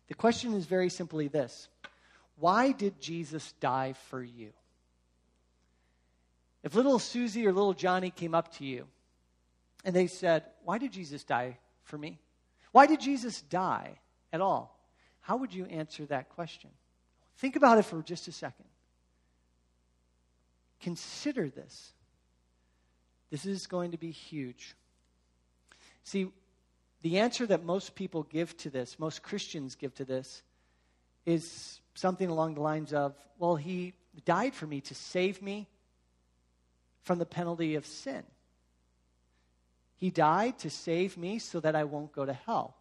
The 0.08 0.16
question 0.16 0.54
is 0.54 0.66
very 0.66 0.88
simply 0.88 1.28
this 1.28 1.68
Why 2.38 2.72
did 2.72 3.02
Jesus 3.02 3.54
die 3.60 3.96
for 4.08 4.24
you? 4.24 4.54
If 6.66 6.74
little 6.74 6.98
Susie 6.98 7.46
or 7.46 7.54
little 7.54 7.76
Johnny 7.76 8.10
came 8.10 8.34
up 8.34 8.52
to 8.56 8.66
you 8.66 8.88
and 9.86 9.96
they 9.96 10.08
said, 10.08 10.44
Why 10.64 10.80
did 10.80 10.92
Jesus 10.92 11.24
die 11.24 11.60
for 11.84 11.98
me? 11.98 12.20
Why 12.72 12.88
did 12.88 13.00
Jesus 13.00 13.42
die 13.42 14.00
at 14.34 14.42
all? 14.42 14.76
How 15.22 15.38
would 15.38 15.54
you 15.54 15.66
answer 15.66 16.08
that 16.08 16.30
question? 16.30 16.72
Think 17.38 17.56
about 17.56 17.78
it 17.78 17.84
for 17.84 18.02
just 18.02 18.28
a 18.28 18.32
second. 18.32 18.66
Consider 20.82 21.50
this. 21.50 21.94
This 23.30 23.46
is 23.46 23.68
going 23.68 23.92
to 23.92 23.98
be 23.98 24.12
huge. 24.12 24.76
See, 26.04 26.32
the 27.04 27.20
answer 27.20 27.46
that 27.46 27.64
most 27.64 27.94
people 27.94 28.24
give 28.24 28.58
to 28.58 28.72
this, 28.72 28.98
most 28.98 29.22
Christians 29.22 29.76
give 29.76 29.94
to 29.96 30.06
this, 30.06 30.42
is 31.28 31.80
something 31.94 32.30
along 32.30 32.56
the 32.56 32.62
lines 32.62 32.92
of, 32.92 33.16
well, 33.38 33.56
he 33.56 33.94
died 34.26 34.56
for 34.56 34.66
me 34.66 34.82
to 34.82 34.96
save 34.96 35.44
me 35.44 35.68
from 37.06 37.20
the 37.20 37.26
penalty 37.26 37.76
of 37.76 37.86
sin. 37.86 38.24
He 39.96 40.10
died 40.10 40.60
to 40.60 40.70
save 40.70 41.18
me 41.18 41.40
so 41.40 41.60
that 41.62 41.76
I 41.76 41.86
won't 41.86 42.12
go 42.12 42.26
to 42.26 42.34
hell. 42.34 42.76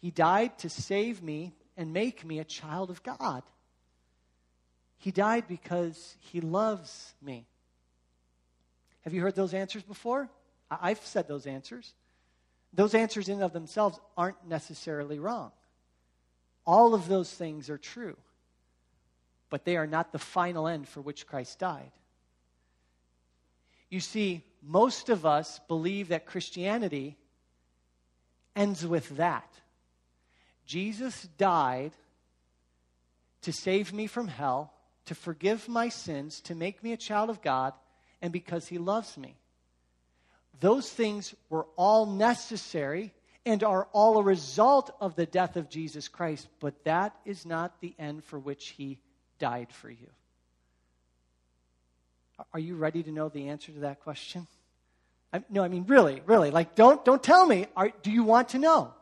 He 0.00 0.10
died 0.10 0.58
to 0.58 0.70
save 0.70 1.22
me 1.22 1.52
and 1.76 1.92
make 1.92 2.24
me 2.24 2.38
a 2.38 2.44
child 2.44 2.90
of 2.90 3.02
God. 3.02 3.42
He 4.98 5.10
died 5.10 5.48
because 5.48 6.16
he 6.20 6.40
loves 6.40 7.14
me. 7.20 7.46
Have 9.02 9.14
you 9.14 9.22
heard 9.22 9.34
those 9.34 9.54
answers 9.54 9.82
before? 9.82 10.28
I've 10.70 11.04
said 11.04 11.26
those 11.26 11.46
answers. 11.46 11.94
Those 12.72 12.94
answers, 12.94 13.28
in 13.28 13.34
and 13.34 13.42
of 13.42 13.52
themselves, 13.52 13.98
aren't 14.16 14.46
necessarily 14.46 15.18
wrong. 15.18 15.50
All 16.66 16.94
of 16.94 17.08
those 17.08 17.32
things 17.32 17.68
are 17.70 17.78
true, 17.78 18.16
but 19.48 19.64
they 19.64 19.76
are 19.76 19.86
not 19.86 20.12
the 20.12 20.18
final 20.18 20.68
end 20.68 20.86
for 20.86 21.00
which 21.00 21.26
Christ 21.26 21.58
died. 21.58 21.90
You 23.90 24.00
see, 24.00 24.44
most 24.62 25.08
of 25.08 25.26
us 25.26 25.60
believe 25.68 26.08
that 26.08 26.26
Christianity 26.26 27.16
ends 28.54 28.86
with 28.86 29.16
that. 29.16 29.52
Jesus 30.64 31.28
died 31.36 31.92
to 33.42 33.52
save 33.52 33.92
me 33.92 34.06
from 34.06 34.28
hell, 34.28 34.72
to 35.06 35.14
forgive 35.14 35.68
my 35.68 35.88
sins, 35.88 36.40
to 36.42 36.54
make 36.54 36.82
me 36.82 36.92
a 36.92 36.96
child 36.96 37.30
of 37.30 37.42
God, 37.42 37.72
and 38.22 38.32
because 38.32 38.68
he 38.68 38.78
loves 38.78 39.16
me. 39.18 39.36
Those 40.60 40.88
things 40.88 41.34
were 41.48 41.66
all 41.76 42.06
necessary 42.06 43.12
and 43.46 43.64
are 43.64 43.88
all 43.92 44.18
a 44.18 44.22
result 44.22 44.94
of 45.00 45.16
the 45.16 45.26
death 45.26 45.56
of 45.56 45.70
Jesus 45.70 46.06
Christ, 46.06 46.46
but 46.60 46.84
that 46.84 47.16
is 47.24 47.46
not 47.46 47.80
the 47.80 47.94
end 47.98 48.22
for 48.22 48.38
which 48.38 48.68
he 48.68 48.98
died 49.38 49.72
for 49.72 49.90
you. 49.90 50.08
Are 52.52 52.60
you 52.60 52.76
ready 52.76 53.02
to 53.02 53.10
know 53.10 53.28
the 53.28 53.48
answer 53.48 53.72
to 53.72 53.80
that 53.80 54.00
question? 54.00 54.46
I, 55.32 55.42
no, 55.50 55.62
I 55.62 55.68
mean, 55.68 55.84
really, 55.86 56.22
really. 56.26 56.50
Like, 56.50 56.74
don't, 56.74 57.04
don't 57.04 57.22
tell 57.22 57.46
me. 57.46 57.66
Are, 57.76 57.90
do 58.02 58.10
you 58.10 58.24
want 58.24 58.50
to 58.50 58.58
know? 58.58 58.92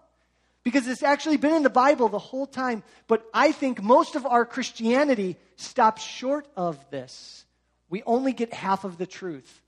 Because 0.65 0.87
it's 0.87 1.03
actually 1.03 1.39
been 1.39 1.55
in 1.55 1.63
the 1.63 1.71
Bible 1.71 2.09
the 2.09 2.19
whole 2.19 2.47
time, 2.47 2.83
but 3.07 3.25
I 3.33 3.53
think 3.53 3.83
most 3.83 4.17
of 4.17 4.27
our 4.27 4.45
Christianity 4.45 5.37
stops 5.57 6.03
short 6.03 6.47
of 6.57 6.79
this. 6.91 7.47
We 7.89 8.03
only 8.05 8.33
get 8.33 8.53
half 8.53 8.85
of 8.85 8.99
the 8.99 9.07
truth. 9.07 9.63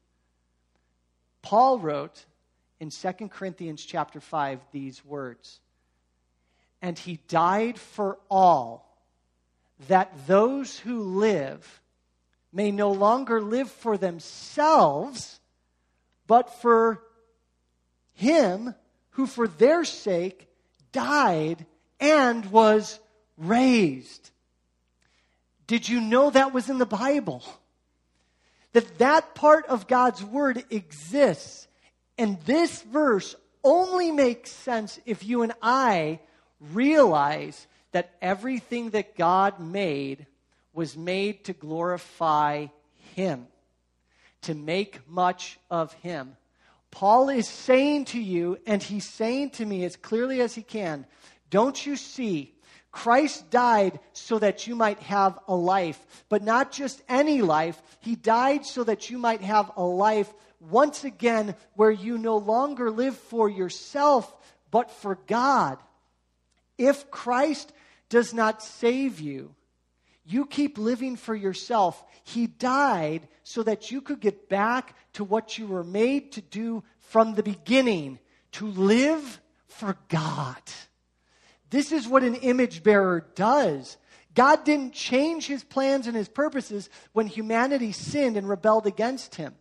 Paul 1.43 1.79
wrote 1.79 2.25
in 2.81 2.91
2 2.91 3.13
Corinthians 3.29 3.83
chapter 3.83 4.21
5 4.21 4.61
these 4.73 5.05
words 5.05 5.61
And 6.83 6.99
he 6.99 7.21
died 7.29 7.79
for 7.79 8.19
all, 8.31 8.87
that 9.89 10.13
those 10.27 10.79
who 10.79 11.01
live 11.03 11.80
may 12.53 12.71
no 12.71 12.91
longer 12.93 13.41
live 13.41 13.71
for 13.71 13.97
themselves, 13.97 15.41
but 16.27 16.61
for 16.61 17.03
him 18.15 18.75
who 19.11 19.27
for 19.27 19.47
their 19.47 19.85
sake 19.85 20.49
died 20.93 21.65
and 21.99 22.47
was 22.47 22.99
raised. 23.37 24.31
Did 25.67 25.89
you 25.89 26.01
know 26.01 26.31
that 26.31 26.53
was 26.53 26.69
in 26.69 26.79
the 26.79 26.87
Bible? 26.87 27.45
that 28.73 28.99
that 28.99 29.35
part 29.35 29.67
of 29.67 29.89
God's 29.89 30.23
word 30.23 30.65
exists. 30.71 31.67
And 32.19 32.41
this 32.43 32.83
verse 32.83 33.35
only 33.65 34.11
makes 34.11 34.51
sense 34.51 35.01
if 35.07 35.25
you 35.25 35.43
and 35.43 35.53
I 35.61 36.21
realize 36.61 37.67
that 37.93 38.15
everything 38.23 38.91
that 38.91 39.17
God 39.17 39.59
made 39.59 40.27
was 40.73 40.97
made 40.97 41.45
to 41.45 41.53
glorify 41.53 42.67
Him, 43.15 43.47
to 44.43 44.55
make 44.55 45.09
much 45.09 45.59
of 45.71 45.93
Him. 45.95 46.37
Paul 46.91 47.29
is 47.29 47.47
saying 47.49 48.07
to 48.07 48.21
you, 48.21 48.59
and 48.67 48.83
he's 48.83 49.09
saying 49.09 49.51
to 49.51 49.65
me 49.65 49.85
as 49.85 49.97
clearly 49.97 50.41
as 50.41 50.55
he 50.55 50.63
can, 50.63 51.07
don't 51.49 51.87
you 51.87 51.97
see 51.97 52.55
Christ 52.93 53.51
died 53.51 54.01
so 54.13 54.39
that 54.41 54.67
you 54.67 54.75
might 54.75 54.99
have 55.01 55.39
a 55.47 55.55
life, 55.55 56.25
but 56.29 56.43
not 56.43 56.73
just 56.73 57.03
any 57.09 57.41
life. 57.43 57.81
He 58.01 58.17
died 58.17 58.67
so 58.67 58.83
that 58.85 59.11
you 59.11 59.19
might 59.19 59.43
have 59.43 59.71
a 59.77 59.85
life 59.85 60.33
once 60.59 61.05
again 61.05 61.55
where 61.75 61.93
you 61.93 62.19
no 62.19 62.37
longer 62.37 62.91
live 62.91 63.17
for 63.17 63.49
yourself, 63.49 64.35
but 64.71 64.91
for 64.91 65.19
God. 65.27 65.79
If 66.79 67.11
Christ 67.11 67.73
does 68.09 68.35
not 68.35 68.63
save 68.63 69.21
you, 69.21 69.55
you 70.31 70.47
keep 70.47 70.79
living 70.79 71.17
for 71.17 71.35
yourself. 71.35 72.03
He 72.25 72.47
died 72.47 73.29
so 73.43 73.63
that 73.63 73.91
you 73.91 74.01
could 74.01 74.21
get 74.21 74.49
back 74.49 74.95
to 75.15 75.25
what 75.25 75.59
you 75.59 75.67
were 75.67 75.85
made 75.85 76.33
to 76.33 76.41
do 76.41 76.85
from 77.01 77.35
the 77.35 77.43
beginning 77.43 78.19
to 78.53 78.67
live 78.67 79.41
for 79.67 79.97
God. 80.09 80.63
This 81.71 81.93
is 81.93 82.07
what 82.07 82.23
an 82.23 82.35
image 82.37 82.83
bearer 82.83 83.27
does. 83.35 83.97
God 84.35 84.65
didn't 84.65 84.93
change 84.93 85.47
his 85.47 85.65
plans 85.65 86.07
and 86.07 86.17
his 86.17 86.29
purposes 86.29 86.89
when 87.13 87.27
humanity 87.27 87.93
sinned 87.93 88.37
and 88.37 88.49
rebelled 88.49 88.87
against 88.87 89.37
him. 89.37 89.55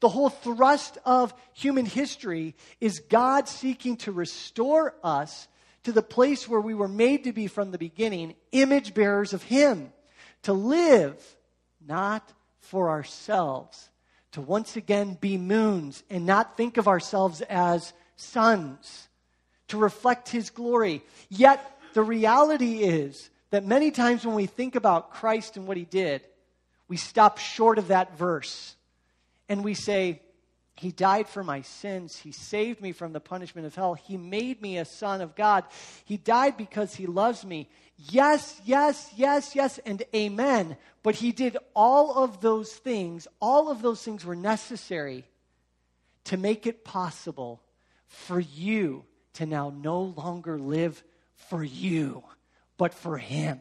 The 0.00 0.08
whole 0.08 0.30
thrust 0.30 0.96
of 1.04 1.34
human 1.52 1.84
history 1.84 2.54
is 2.80 3.00
God 3.00 3.48
seeking 3.48 3.96
to 3.98 4.12
restore 4.12 4.94
us 5.02 5.48
to 5.84 5.92
the 5.92 6.02
place 6.02 6.48
where 6.48 6.60
we 6.60 6.74
were 6.74 6.88
made 6.88 7.24
to 7.24 7.32
be 7.32 7.46
from 7.46 7.70
the 7.70 7.78
beginning, 7.78 8.34
image 8.52 8.94
bearers 8.94 9.32
of 9.32 9.42
him, 9.42 9.92
to 10.42 10.52
live 10.52 11.22
not 11.86 12.32
for 12.60 12.90
ourselves, 12.90 13.88
to 14.32 14.40
once 14.40 14.76
again 14.76 15.16
be 15.20 15.38
moons 15.38 16.02
and 16.10 16.26
not 16.26 16.56
think 16.56 16.76
of 16.76 16.88
ourselves 16.88 17.40
as 17.42 17.92
suns 18.16 19.08
to 19.68 19.78
reflect 19.78 20.28
His 20.28 20.50
glory. 20.50 21.02
Yet, 21.28 21.64
the 21.94 22.02
reality 22.02 22.82
is 22.82 23.30
that 23.50 23.64
many 23.64 23.90
times 23.90 24.26
when 24.26 24.34
we 24.34 24.46
think 24.46 24.74
about 24.74 25.12
Christ 25.12 25.56
and 25.56 25.66
what 25.66 25.76
He 25.76 25.84
did, 25.84 26.22
we 26.88 26.96
stop 26.96 27.38
short 27.38 27.78
of 27.78 27.88
that 27.88 28.16
verse 28.18 28.74
and 29.48 29.64
we 29.64 29.74
say, 29.74 30.20
He 30.76 30.90
died 30.90 31.28
for 31.28 31.44
my 31.44 31.62
sins. 31.62 32.16
He 32.16 32.32
saved 32.32 32.80
me 32.80 32.92
from 32.92 33.12
the 33.12 33.20
punishment 33.20 33.66
of 33.66 33.74
hell. 33.74 33.94
He 33.94 34.16
made 34.16 34.60
me 34.60 34.78
a 34.78 34.84
son 34.84 35.20
of 35.20 35.34
God. 35.34 35.64
He 36.04 36.16
died 36.16 36.56
because 36.56 36.94
He 36.94 37.06
loves 37.06 37.44
me. 37.44 37.68
Yes, 37.98 38.60
yes, 38.64 39.10
yes, 39.16 39.56
yes, 39.56 39.78
and 39.84 40.02
amen. 40.14 40.76
But 41.02 41.16
He 41.16 41.32
did 41.32 41.56
all 41.74 42.22
of 42.22 42.40
those 42.40 42.72
things. 42.72 43.26
All 43.40 43.70
of 43.70 43.82
those 43.82 44.02
things 44.02 44.24
were 44.24 44.36
necessary 44.36 45.24
to 46.24 46.36
make 46.36 46.66
it 46.66 46.84
possible 46.84 47.60
for 48.06 48.38
you 48.38 49.04
to 49.34 49.46
now 49.46 49.70
no 49.74 50.00
longer 50.00 50.58
live 50.58 51.02
for 51.34 51.64
you, 51.64 52.22
but 52.76 52.94
for 52.94 53.18
Him. 53.18 53.60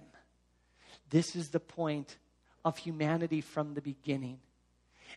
This 1.09 1.35
is 1.35 1.49
the 1.49 1.59
point 1.59 2.17
of 2.63 2.77
humanity 2.77 3.41
from 3.41 3.73
the 3.73 3.81
beginning. 3.81 4.39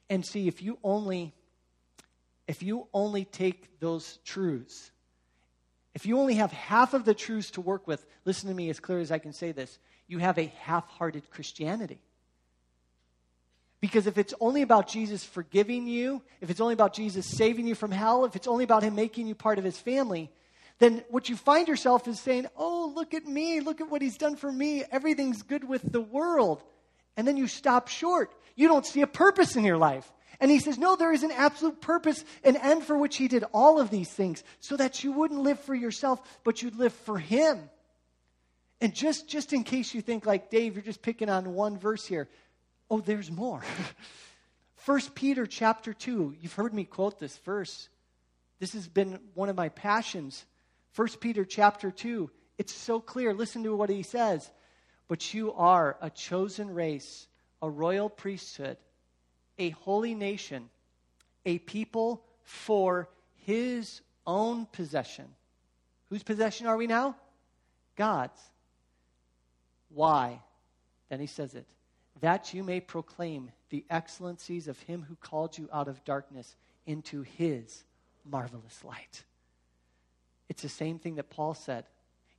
And 0.08 0.24
see, 0.24 0.48
if 0.48 0.62
you 0.62 0.78
only 0.82 1.34
if 2.46 2.64
you 2.64 2.88
only 2.92 3.24
take 3.24 3.78
those 3.78 4.18
truths, 4.24 4.90
if 5.94 6.06
you 6.06 6.18
only 6.18 6.34
have 6.34 6.52
half 6.52 6.94
of 6.94 7.04
the 7.04 7.14
truths 7.14 7.50
to 7.52 7.60
work 7.60 7.86
with, 7.86 8.04
listen 8.24 8.48
to 8.48 8.54
me 8.54 8.70
as 8.70 8.80
clear 8.80 9.00
as 9.00 9.10
I 9.10 9.18
can 9.18 9.32
say 9.32 9.52
this, 9.52 9.78
you 10.06 10.18
have 10.18 10.38
a 10.38 10.52
half-hearted 10.60 11.30
Christianity. 11.30 12.00
Because 13.80 14.06
if 14.06 14.18
it's 14.18 14.34
only 14.40 14.62
about 14.62 14.88
Jesus 14.88 15.24
forgiving 15.24 15.86
you, 15.86 16.22
if 16.40 16.50
it's 16.50 16.60
only 16.60 16.74
about 16.74 16.92
Jesus 16.92 17.26
saving 17.26 17.66
you 17.66 17.74
from 17.74 17.90
hell, 17.90 18.24
if 18.24 18.36
it's 18.36 18.46
only 18.46 18.64
about 18.64 18.82
him 18.82 18.94
making 18.94 19.26
you 19.26 19.34
part 19.34 19.58
of 19.58 19.64
his 19.64 19.78
family, 19.78 20.30
then 20.78 21.02
what 21.08 21.28
you 21.28 21.36
find 21.36 21.66
yourself 21.66 22.06
is 22.06 22.20
saying, 22.20 22.46
Oh, 22.56 22.92
look 22.94 23.14
at 23.14 23.26
me. 23.26 23.60
Look 23.60 23.80
at 23.80 23.90
what 23.90 24.02
he's 24.02 24.18
done 24.18 24.36
for 24.36 24.50
me. 24.50 24.84
Everything's 24.90 25.42
good 25.42 25.66
with 25.66 25.82
the 25.90 26.00
world. 26.00 26.62
And 27.16 27.26
then 27.26 27.36
you 27.36 27.46
stop 27.46 27.88
short. 27.88 28.34
You 28.54 28.68
don't 28.68 28.86
see 28.86 29.00
a 29.00 29.06
purpose 29.06 29.56
in 29.56 29.64
your 29.64 29.78
life. 29.78 30.10
And 30.40 30.50
he 30.50 30.58
says, 30.58 30.78
No, 30.78 30.96
there 30.96 31.12
is 31.12 31.22
an 31.22 31.32
absolute 31.32 31.80
purpose, 31.80 32.24
an 32.44 32.56
end 32.56 32.84
for 32.84 32.96
which 32.96 33.16
he 33.16 33.28
did 33.28 33.44
all 33.52 33.78
of 33.78 33.90
these 33.90 34.10
things, 34.10 34.42
so 34.60 34.76
that 34.76 35.04
you 35.04 35.12
wouldn't 35.12 35.40
live 35.40 35.60
for 35.60 35.74
yourself, 35.74 36.20
but 36.44 36.62
you'd 36.62 36.76
live 36.76 36.92
for 36.92 37.18
him. 37.18 37.68
And 38.80 38.94
just, 38.94 39.28
just 39.28 39.52
in 39.52 39.62
case 39.62 39.92
you 39.92 40.00
think, 40.00 40.24
like, 40.24 40.50
Dave, 40.50 40.74
you're 40.74 40.82
just 40.82 41.02
picking 41.02 41.28
on 41.28 41.52
one 41.52 41.76
verse 41.76 42.06
here, 42.06 42.28
oh, 42.90 43.00
there's 43.00 43.30
more. 43.30 43.62
First 44.76 45.14
Peter 45.14 45.46
chapter 45.46 45.92
2, 45.92 46.36
you've 46.40 46.54
heard 46.54 46.72
me 46.72 46.84
quote 46.84 47.18
this 47.18 47.36
verse. 47.38 47.90
This 48.58 48.72
has 48.72 48.88
been 48.88 49.20
one 49.34 49.50
of 49.50 49.56
my 49.56 49.68
passions 49.68 50.46
1 50.96 51.08
Peter 51.20 51.44
chapter 51.44 51.90
2, 51.90 52.30
it's 52.58 52.72
so 52.72 53.00
clear. 53.00 53.32
Listen 53.32 53.62
to 53.62 53.76
what 53.76 53.90
he 53.90 54.02
says. 54.02 54.50
But 55.08 55.34
you 55.34 55.52
are 55.52 55.96
a 56.00 56.10
chosen 56.10 56.72
race, 56.72 57.26
a 57.62 57.70
royal 57.70 58.08
priesthood, 58.08 58.76
a 59.60 59.70
holy 59.70 60.14
nation, 60.14 60.70
a 61.44 61.58
people 61.58 62.24
for 62.42 63.08
his 63.46 64.00
own 64.26 64.66
possession. 64.66 65.26
Whose 66.08 66.22
possession 66.22 66.66
are 66.66 66.76
we 66.76 66.86
now? 66.86 67.16
God's. 67.94 68.40
Why? 69.90 70.40
Then 71.08 71.20
he 71.20 71.26
says 71.26 71.54
it 71.54 71.66
that 72.20 72.52
you 72.52 72.62
may 72.62 72.80
proclaim 72.80 73.50
the 73.70 73.84
excellencies 73.88 74.68
of 74.68 74.78
him 74.80 75.06
who 75.08 75.16
called 75.16 75.56
you 75.56 75.68
out 75.72 75.88
of 75.88 76.04
darkness 76.04 76.54
into 76.86 77.22
his 77.22 77.82
marvelous 78.24 78.84
light. 78.84 79.24
It's 80.48 80.62
the 80.62 80.68
same 80.68 80.98
thing 80.98 81.14
that 81.14 81.30
Paul 81.30 81.54
said. 81.54 81.84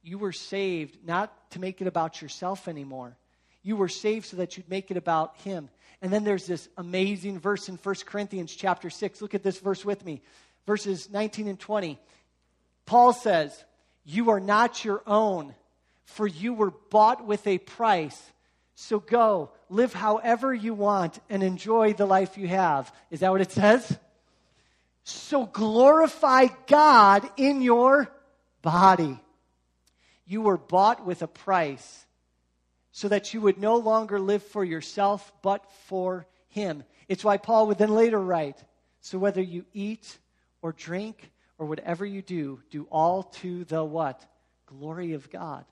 You 0.04 0.20
were 0.20 0.34
saved 0.34 0.98
not 1.06 1.52
to 1.52 1.60
make 1.60 1.82
it 1.82 1.88
about 1.88 2.22
yourself 2.22 2.68
anymore. 2.68 3.16
You 3.64 3.76
were 3.76 3.90
saved 3.90 4.28
so 4.28 4.38
that 4.38 4.58
you'd 4.58 4.70
make 4.70 4.92
it 4.92 4.98
about 4.98 5.38
him. 5.38 5.70
And 6.02 6.12
then 6.12 6.24
there's 6.24 6.48
this 6.48 6.68
amazing 6.78 7.40
verse 7.40 7.70
in 7.70 7.76
1 7.76 7.96
Corinthians 8.06 8.54
chapter 8.56 8.90
6. 8.90 9.22
Look 9.22 9.36
at 9.36 9.44
this 9.44 9.60
verse 9.60 9.86
with 9.86 10.04
me. 10.04 10.22
Verses 10.66 11.10
19 11.12 11.48
and 11.48 11.60
20. 11.60 12.00
Paul 12.86 13.14
says, 13.14 13.64
You 14.04 14.32
are 14.32 14.40
not 14.40 14.84
your 14.84 15.04
own, 15.06 15.54
for 16.06 16.26
you 16.26 16.54
were 16.54 16.74
bought 16.90 17.26
with 17.26 17.46
a 17.46 17.60
price. 17.60 18.20
So 18.76 19.00
go, 19.00 19.52
live 19.70 19.94
however 19.94 20.54
you 20.54 20.74
want, 20.74 21.20
and 21.30 21.44
enjoy 21.44 21.94
the 21.94 22.08
life 22.08 22.38
you 22.38 22.48
have. 22.48 22.92
Is 23.12 23.20
that 23.20 23.32
what 23.32 23.42
it 23.42 23.52
says? 23.52 23.98
So 25.04 25.46
glorify 25.46 26.48
God 26.68 27.30
in 27.38 27.62
your 27.62 28.12
body. 28.62 29.20
You 30.26 30.42
were 30.42 30.58
bought 30.58 31.06
with 31.06 31.22
a 31.22 31.28
price 31.28 32.06
so 32.92 33.08
that 33.08 33.34
you 33.34 33.42
would 33.42 33.58
no 33.58 33.78
longer 33.78 34.20
live 34.20 34.44
for 34.44 34.64
yourself, 34.64 35.32
but 35.42 35.66
for 35.88 36.28
Him. 36.50 36.84
It's 37.08 37.24
why 37.24 37.38
Paul 37.38 37.68
would 37.68 37.78
then 37.78 37.94
later 37.94 38.20
write 38.20 38.64
So 39.00 39.18
whether 39.18 39.42
you 39.42 39.66
eat 39.74 40.18
or 40.62 40.72
drink 40.72 41.32
or 41.58 41.66
whatever 41.66 42.06
you 42.06 42.22
do, 42.22 42.62
do 42.70 42.88
all 42.92 43.24
to 43.24 43.66
the 43.66 43.84
what? 43.84 44.26
Glory 44.66 45.14
of 45.14 45.30
God. 45.30 45.66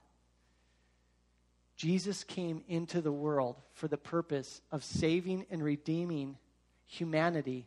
Jesus 1.76 2.24
came 2.24 2.62
into 2.68 3.00
the 3.00 3.12
world 3.12 3.56
for 3.72 3.88
the 3.88 3.96
purpose 3.96 4.60
of 4.70 4.84
saving 4.84 5.46
and 5.50 5.64
redeeming 5.64 6.36
humanity 6.86 7.66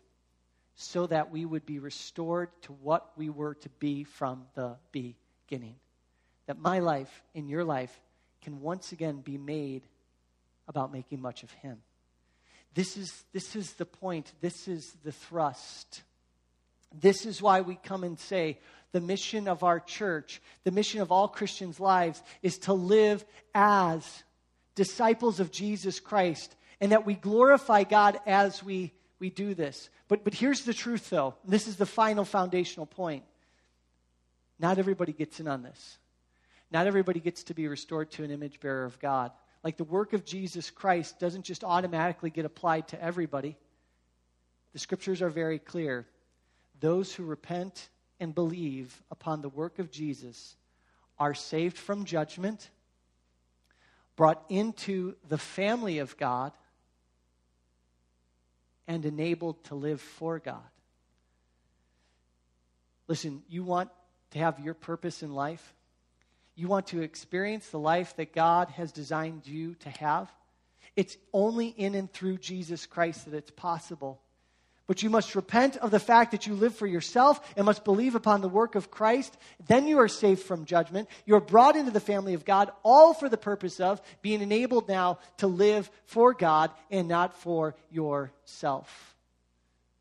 so 0.76 1.08
that 1.08 1.32
we 1.32 1.46
would 1.46 1.66
be 1.66 1.80
restored 1.80 2.50
to 2.62 2.74
what 2.74 3.12
we 3.18 3.30
were 3.30 3.56
to 3.56 3.70
be 3.80 4.04
from 4.04 4.46
the 4.54 4.76
beginning. 4.92 5.76
That 6.46 6.60
my 6.60 6.80
life 6.80 7.24
and 7.34 7.50
your 7.50 7.63
life 7.63 8.00
can 8.44 8.62
once 8.62 8.92
again 8.92 9.22
be 9.22 9.38
made 9.38 9.84
about 10.68 10.92
making 10.92 11.22
much 11.22 11.44
of 11.44 11.52
Him. 11.52 11.80
This 12.74 12.98
is, 12.98 13.24
this 13.34 13.56
is 13.56 13.74
the 13.74 13.86
point, 13.86 14.32
this 14.42 14.68
is 14.68 14.96
the 15.04 15.12
thrust. 15.12 16.02
This 17.00 17.26
is 17.26 17.42
why 17.42 17.62
we 17.62 17.76
come 17.76 18.04
and 18.04 18.20
say 18.20 18.60
the 18.92 19.02
mission 19.02 19.48
of 19.48 19.64
our 19.64 19.80
church, 19.80 20.42
the 20.64 20.72
mission 20.72 21.02
of 21.02 21.12
all 21.12 21.28
Christians' 21.28 21.80
lives, 21.80 22.22
is 22.42 22.60
to 22.60 22.74
live 22.74 23.26
as 23.54 24.24
disciples 24.76 25.40
of 25.40 25.52
Jesus 25.52 26.00
Christ 26.00 26.56
and 26.80 26.92
that 26.92 27.06
we 27.06 27.14
glorify 27.14 27.84
God 27.84 28.20
as 28.26 28.64
we, 28.64 28.92
we 29.20 29.30
do 29.30 29.54
this. 29.54 29.90
But, 30.08 30.24
but 30.24 30.34
here's 30.34 30.62
the 30.62 30.74
truth, 30.74 31.10
though. 31.10 31.36
This 31.46 31.68
is 31.68 31.76
the 31.76 31.86
final 31.86 32.26
foundational 32.26 32.86
point. 32.86 33.24
Not 34.60 34.78
everybody 34.78 35.14
gets 35.14 35.40
in 35.40 35.48
on 35.48 35.64
this. 35.64 35.98
Not 36.74 36.88
everybody 36.88 37.20
gets 37.20 37.44
to 37.44 37.54
be 37.54 37.68
restored 37.68 38.10
to 38.12 38.24
an 38.24 38.32
image 38.32 38.60
bearer 38.60 38.84
of 38.84 39.00
God. 39.00 39.32
Like 39.64 39.78
the 39.78 39.84
work 39.84 40.14
of 40.14 40.26
Jesus 40.26 40.72
Christ 40.72 41.20
doesn't 41.20 41.46
just 41.46 41.64
automatically 41.64 42.32
get 42.32 42.46
applied 42.46 42.88
to 42.90 43.02
everybody. 43.02 43.56
The 44.74 44.80
scriptures 44.80 45.22
are 45.22 45.30
very 45.30 45.60
clear. 45.60 46.08
Those 46.80 47.14
who 47.14 47.26
repent 47.26 47.90
and 48.20 48.34
believe 48.34 49.04
upon 49.12 49.42
the 49.42 49.50
work 49.50 49.78
of 49.78 49.92
Jesus 49.92 50.56
are 51.20 51.36
saved 51.36 51.78
from 51.78 52.06
judgment, 52.06 52.72
brought 54.16 54.44
into 54.50 55.16
the 55.30 55.38
family 55.38 56.00
of 56.00 56.18
God, 56.18 56.54
and 58.88 59.06
enabled 59.06 59.64
to 59.66 59.76
live 59.76 60.02
for 60.02 60.40
God. 60.40 60.58
Listen, 63.08 63.44
you 63.48 63.64
want 63.64 63.92
to 64.32 64.40
have 64.40 64.60
your 64.60 64.74
purpose 64.74 65.22
in 65.22 65.34
life? 65.34 65.76
You 66.56 66.68
want 66.68 66.88
to 66.88 67.02
experience 67.02 67.68
the 67.70 67.80
life 67.80 68.16
that 68.18 68.34
God 68.34 68.70
has 68.70 68.92
designed 68.92 69.48
you 69.48 69.76
to 69.76 69.89
have? 69.89 70.32
It's 70.96 71.18
only 71.34 71.68
in 71.68 71.96
and 71.96 72.12
through 72.12 72.38
Jesus 72.38 72.86
Christ 72.86 73.26
that 73.26 73.36
it's 73.36 73.52
possible. 73.52 74.22
But 74.86 75.02
you 75.02 75.10
must 75.10 75.36
repent 75.36 75.78
of 75.78 75.92
the 75.92 76.00
fact 76.00 76.32
that 76.32 76.46
you 76.46 76.56
live 76.56 76.76
for 76.76 76.86
yourself 76.86 77.39
and 77.56 77.66
must 77.66 77.86
believe 77.86 78.16
upon 78.16 78.42
the 78.42 78.50
work 78.50 78.76
of 78.76 78.92
Christ. 78.92 79.36
Then 79.68 79.88
you 79.88 80.00
are 80.00 80.10
saved 80.10 80.42
from 80.42 80.66
judgment. 80.66 81.08
You 81.26 81.36
are 81.36 81.42
brought 81.42 81.78
into 81.78 81.92
the 81.92 82.02
family 82.02 82.34
of 82.34 82.44
God, 82.44 82.70
all 82.84 83.13
for 83.13 83.30
the 83.30 83.38
purpose 83.38 83.80
of 83.80 84.02
being 84.22 84.42
enabled 84.42 84.89
now 84.89 85.20
to 85.38 85.48
live 85.48 85.89
for 86.06 86.34
God 86.34 86.70
and 86.92 87.08
not 87.08 87.34
for 87.34 87.76
yourself. 87.89 89.16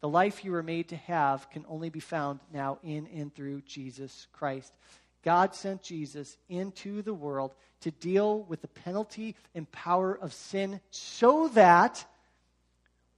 The 0.01 0.09
life 0.09 0.45
you 0.45 0.51
were 0.51 0.65
made 0.65 0.89
to 0.89 0.97
have 0.97 1.49
can 1.51 1.65
only 1.69 1.89
be 1.89 2.01
found 2.01 2.41
now 2.53 2.79
in 2.83 3.07
and 3.15 3.33
through 3.33 3.63
Jesus 3.63 4.27
Christ. 4.33 4.75
God 5.23 5.55
sent 5.55 5.83
Jesus 5.83 6.37
into 6.49 7.03
the 7.03 7.15
world 7.15 7.55
to 7.81 7.91
deal 7.91 8.43
with 8.43 8.61
the 8.61 8.69
penalty 8.69 9.37
and 9.55 9.71
power 9.71 10.17
of 10.17 10.33
sin 10.33 10.81
so 10.91 11.49
that 11.49 12.05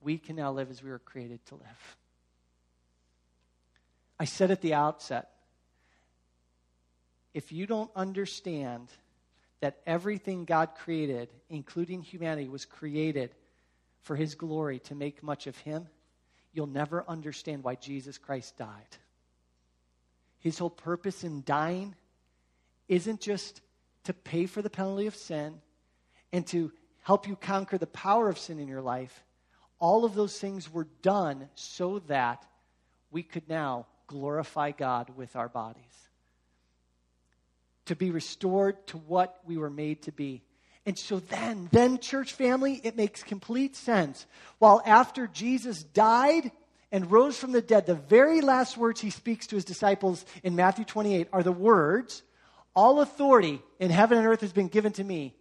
we 0.00 0.18
can 0.18 0.36
now 0.36 0.52
live 0.52 0.70
as 0.70 0.82
we 0.82 0.90
were 0.90 0.98
created 0.98 1.44
to 1.46 1.54
live. 1.54 1.96
I 4.18 4.26
said 4.26 4.50
at 4.50 4.60
the 4.60 4.74
outset 4.74 5.30
if 7.32 7.50
you 7.50 7.66
don't 7.66 7.90
understand 7.96 8.88
that 9.60 9.78
everything 9.86 10.44
God 10.44 10.70
created, 10.76 11.28
including 11.50 12.02
humanity, 12.02 12.48
was 12.48 12.64
created 12.64 13.34
for 14.02 14.14
His 14.14 14.34
glory 14.34 14.78
to 14.80 14.94
make 14.94 15.22
much 15.22 15.46
of 15.46 15.56
Him, 15.58 15.88
you'll 16.52 16.66
never 16.66 17.04
understand 17.08 17.64
why 17.64 17.74
Jesus 17.74 18.18
Christ 18.18 18.56
died. 18.56 18.96
His 20.44 20.58
whole 20.58 20.68
purpose 20.68 21.24
in 21.24 21.42
dying 21.46 21.94
isn't 22.86 23.22
just 23.22 23.62
to 24.04 24.12
pay 24.12 24.44
for 24.44 24.60
the 24.60 24.68
penalty 24.68 25.06
of 25.06 25.16
sin 25.16 25.54
and 26.34 26.46
to 26.48 26.70
help 27.00 27.26
you 27.26 27.34
conquer 27.34 27.78
the 27.78 27.86
power 27.86 28.28
of 28.28 28.38
sin 28.38 28.58
in 28.58 28.68
your 28.68 28.82
life. 28.82 29.24
All 29.78 30.04
of 30.04 30.14
those 30.14 30.38
things 30.38 30.70
were 30.70 30.86
done 31.00 31.48
so 31.54 32.00
that 32.08 32.44
we 33.10 33.22
could 33.22 33.48
now 33.48 33.86
glorify 34.06 34.72
God 34.72 35.16
with 35.16 35.34
our 35.34 35.48
bodies. 35.48 35.82
To 37.86 37.96
be 37.96 38.10
restored 38.10 38.86
to 38.88 38.98
what 38.98 39.40
we 39.46 39.56
were 39.56 39.70
made 39.70 40.02
to 40.02 40.12
be. 40.12 40.42
And 40.84 40.98
so 40.98 41.20
then, 41.20 41.70
then, 41.72 42.00
church 42.00 42.34
family, 42.34 42.82
it 42.84 42.98
makes 42.98 43.22
complete 43.22 43.76
sense. 43.76 44.26
While 44.58 44.82
after 44.84 45.26
Jesus 45.26 45.82
died, 45.82 46.52
and 46.94 47.10
rose 47.10 47.36
from 47.36 47.50
the 47.50 47.60
dead, 47.60 47.86
the 47.86 47.96
very 47.96 48.40
last 48.40 48.76
words 48.76 49.00
he 49.00 49.10
speaks 49.10 49.48
to 49.48 49.56
his 49.56 49.64
disciples 49.64 50.24
in 50.44 50.54
Matthew 50.54 50.84
28 50.84 51.26
are 51.32 51.42
the 51.42 51.50
words, 51.50 52.22
All 52.72 53.00
authority 53.00 53.60
in 53.80 53.90
heaven 53.90 54.16
and 54.16 54.24
earth 54.28 54.42
has 54.42 54.52
been 54.52 54.68
given 54.68 54.92
to 54.92 55.02
me. 55.02 55.34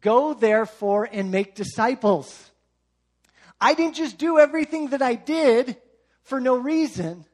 Go 0.00 0.32
therefore 0.32 1.06
and 1.12 1.30
make 1.30 1.54
disciples. 1.54 2.50
I 3.60 3.74
didn't 3.74 3.96
just 3.96 4.16
do 4.16 4.38
everything 4.38 4.88
that 4.88 5.02
I 5.02 5.16
did 5.16 5.76
for 6.22 6.40
no 6.40 6.56
reason. 6.56 7.26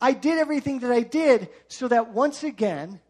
I 0.00 0.12
did 0.12 0.38
everything 0.38 0.78
that 0.78 0.90
I 0.90 1.02
did 1.02 1.50
so 1.68 1.88
that 1.88 2.14
once 2.14 2.42
again, 2.42 3.00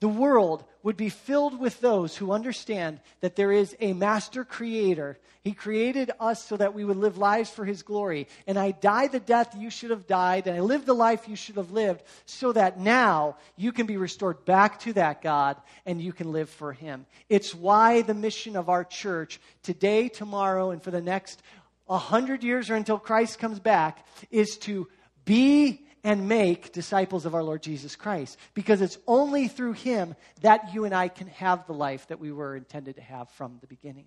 the 0.00 0.08
world 0.08 0.64
would 0.82 0.96
be 0.96 1.08
filled 1.08 1.58
with 1.58 1.80
those 1.80 2.16
who 2.16 2.30
understand 2.30 3.00
that 3.20 3.34
there 3.34 3.50
is 3.50 3.76
a 3.80 3.92
master 3.92 4.44
creator. 4.44 5.18
He 5.42 5.52
created 5.52 6.12
us 6.20 6.44
so 6.44 6.56
that 6.56 6.72
we 6.72 6.84
would 6.84 6.96
live 6.96 7.18
lives 7.18 7.50
for 7.50 7.64
his 7.64 7.82
glory. 7.82 8.28
And 8.46 8.56
I 8.56 8.70
died 8.70 9.10
the 9.10 9.18
death 9.18 9.56
you 9.58 9.70
should 9.70 9.90
have 9.90 10.06
died, 10.06 10.46
and 10.46 10.56
I 10.56 10.60
lived 10.60 10.86
the 10.86 10.94
life 10.94 11.28
you 11.28 11.34
should 11.34 11.56
have 11.56 11.72
lived, 11.72 12.02
so 12.26 12.52
that 12.52 12.78
now 12.78 13.36
you 13.56 13.72
can 13.72 13.86
be 13.86 13.96
restored 13.96 14.44
back 14.44 14.78
to 14.80 14.92
that 14.92 15.20
God 15.20 15.56
and 15.84 16.00
you 16.00 16.12
can 16.12 16.30
live 16.30 16.48
for 16.48 16.72
him. 16.72 17.04
It's 17.28 17.54
why 17.54 18.02
the 18.02 18.14
mission 18.14 18.54
of 18.54 18.68
our 18.68 18.84
church 18.84 19.40
today, 19.64 20.08
tomorrow, 20.08 20.70
and 20.70 20.80
for 20.80 20.92
the 20.92 21.02
next 21.02 21.42
100 21.86 22.44
years 22.44 22.70
or 22.70 22.76
until 22.76 22.98
Christ 22.98 23.40
comes 23.40 23.58
back 23.58 24.06
is 24.30 24.58
to 24.58 24.86
be 25.24 25.87
and 26.08 26.26
make 26.26 26.72
disciples 26.72 27.26
of 27.26 27.34
our 27.34 27.42
Lord 27.42 27.62
Jesus 27.62 27.94
Christ. 27.94 28.38
Because 28.54 28.80
it's 28.80 28.96
only 29.06 29.46
through 29.46 29.74
him 29.74 30.14
that 30.40 30.72
you 30.72 30.86
and 30.86 30.94
I 30.94 31.08
can 31.08 31.26
have 31.26 31.66
the 31.66 31.74
life 31.74 32.06
that 32.06 32.18
we 32.18 32.32
were 32.32 32.56
intended 32.56 32.96
to 32.96 33.02
have 33.02 33.28
from 33.32 33.58
the 33.60 33.66
beginning. 33.66 34.06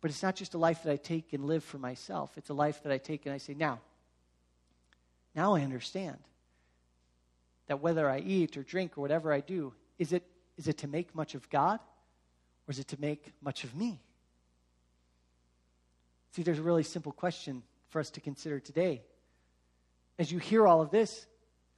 But 0.00 0.12
it's 0.12 0.22
not 0.22 0.36
just 0.36 0.54
a 0.54 0.58
life 0.58 0.84
that 0.84 0.92
I 0.92 0.96
take 0.96 1.32
and 1.32 1.44
live 1.44 1.64
for 1.64 1.78
myself, 1.78 2.30
it's 2.36 2.50
a 2.50 2.54
life 2.54 2.84
that 2.84 2.92
I 2.92 2.98
take 2.98 3.26
and 3.26 3.34
I 3.34 3.38
say, 3.38 3.52
now, 3.52 3.80
now 5.34 5.56
I 5.56 5.62
understand 5.62 6.18
that 7.66 7.80
whether 7.80 8.08
I 8.08 8.20
eat 8.20 8.56
or 8.56 8.62
drink 8.62 8.96
or 8.96 9.00
whatever 9.00 9.32
I 9.32 9.40
do, 9.40 9.74
is 9.98 10.12
it, 10.12 10.22
is 10.56 10.68
it 10.68 10.78
to 10.78 10.86
make 10.86 11.16
much 11.16 11.34
of 11.34 11.50
God 11.50 11.80
or 12.68 12.70
is 12.70 12.78
it 12.78 12.86
to 12.88 13.00
make 13.00 13.32
much 13.42 13.64
of 13.64 13.74
me? 13.74 13.98
See, 16.30 16.44
there's 16.44 16.60
a 16.60 16.62
really 16.62 16.84
simple 16.84 17.10
question 17.10 17.64
for 17.88 17.98
us 17.98 18.10
to 18.10 18.20
consider 18.20 18.60
today 18.60 19.02
as 20.18 20.30
you 20.30 20.38
hear 20.38 20.66
all 20.66 20.82
of 20.82 20.90
this, 20.90 21.26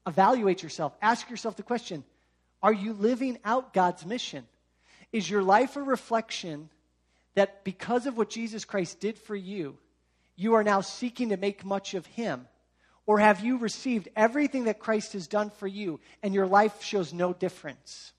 evaluate 0.07 0.62
yourself. 0.62 0.94
Ask 1.01 1.31
yourself 1.31 1.57
the 1.57 1.62
question 1.62 2.05
Are 2.62 2.73
you 2.73 2.92
living 2.92 3.38
out 3.44 3.73
God's 3.73 4.05
mission? 4.05 4.47
Is 5.12 5.29
your 5.29 5.42
life 5.42 5.77
a 5.77 5.83
reflection 5.83 6.68
that 7.35 7.64
because 7.64 8.07
of 8.07 8.16
what 8.16 8.31
Jesus 8.31 8.64
Christ 8.64 9.01
did 9.01 9.18
for 9.18 9.37
you, 9.37 9.77
you 10.37 10.55
are 10.55 10.64
now 10.64 10.81
seeking 10.81 11.29
to 11.29 11.37
make 11.37 11.64
much 11.64 11.94
of 11.94 12.07
Him? 12.07 12.47
Or 13.07 13.18
have 13.18 13.44
you 13.44 13.59
received 13.59 14.09
everything 14.16 14.64
that 14.64 14.79
Christ 14.79 15.12
has 15.12 15.27
done 15.27 15.51
for 15.51 15.66
you 15.66 16.01
and 16.23 16.33
your 16.33 16.47
life 16.47 16.83
shows 16.83 17.12
no 17.12 17.33
difference? 17.35 18.12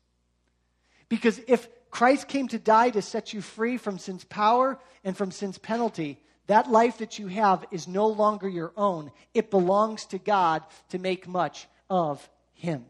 Because 1.09 1.39
if 1.47 1.67
Christ 1.95 2.27
came 2.27 2.49
to 2.49 2.59
die 2.59 2.89
to 2.89 3.01
set 3.01 3.31
you 3.31 3.39
free 3.39 3.77
from 3.77 3.99
sin's 3.99 4.25
power 4.25 4.77
and 5.05 5.15
from 5.15 5.31
sin's 5.31 5.57
penalty. 5.57 6.19
That 6.47 6.69
life 6.69 6.99
that 6.99 7.17
you 7.17 7.27
have 7.27 7.65
is 7.71 7.87
no 7.87 8.07
longer 8.07 8.47
your 8.47 8.71
own. 8.77 9.11
It 9.33 9.49
belongs 9.49 10.05
to 10.07 10.19
God 10.19 10.63
to 10.89 10.99
make 10.99 11.27
much 11.27 11.67
of 11.89 12.27
Him. 12.53 12.85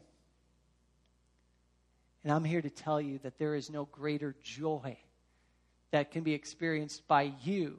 And 2.23 2.33
I'm 2.33 2.43
here 2.43 2.61
to 2.61 2.69
tell 2.69 2.99
you 2.99 3.19
that 3.19 3.37
there 3.37 3.55
is 3.55 3.69
no 3.69 3.85
greater 3.85 4.35
joy 4.43 4.97
that 5.91 6.11
can 6.11 6.23
be 6.23 6.33
experienced 6.33 7.07
by 7.07 7.31
you 7.43 7.77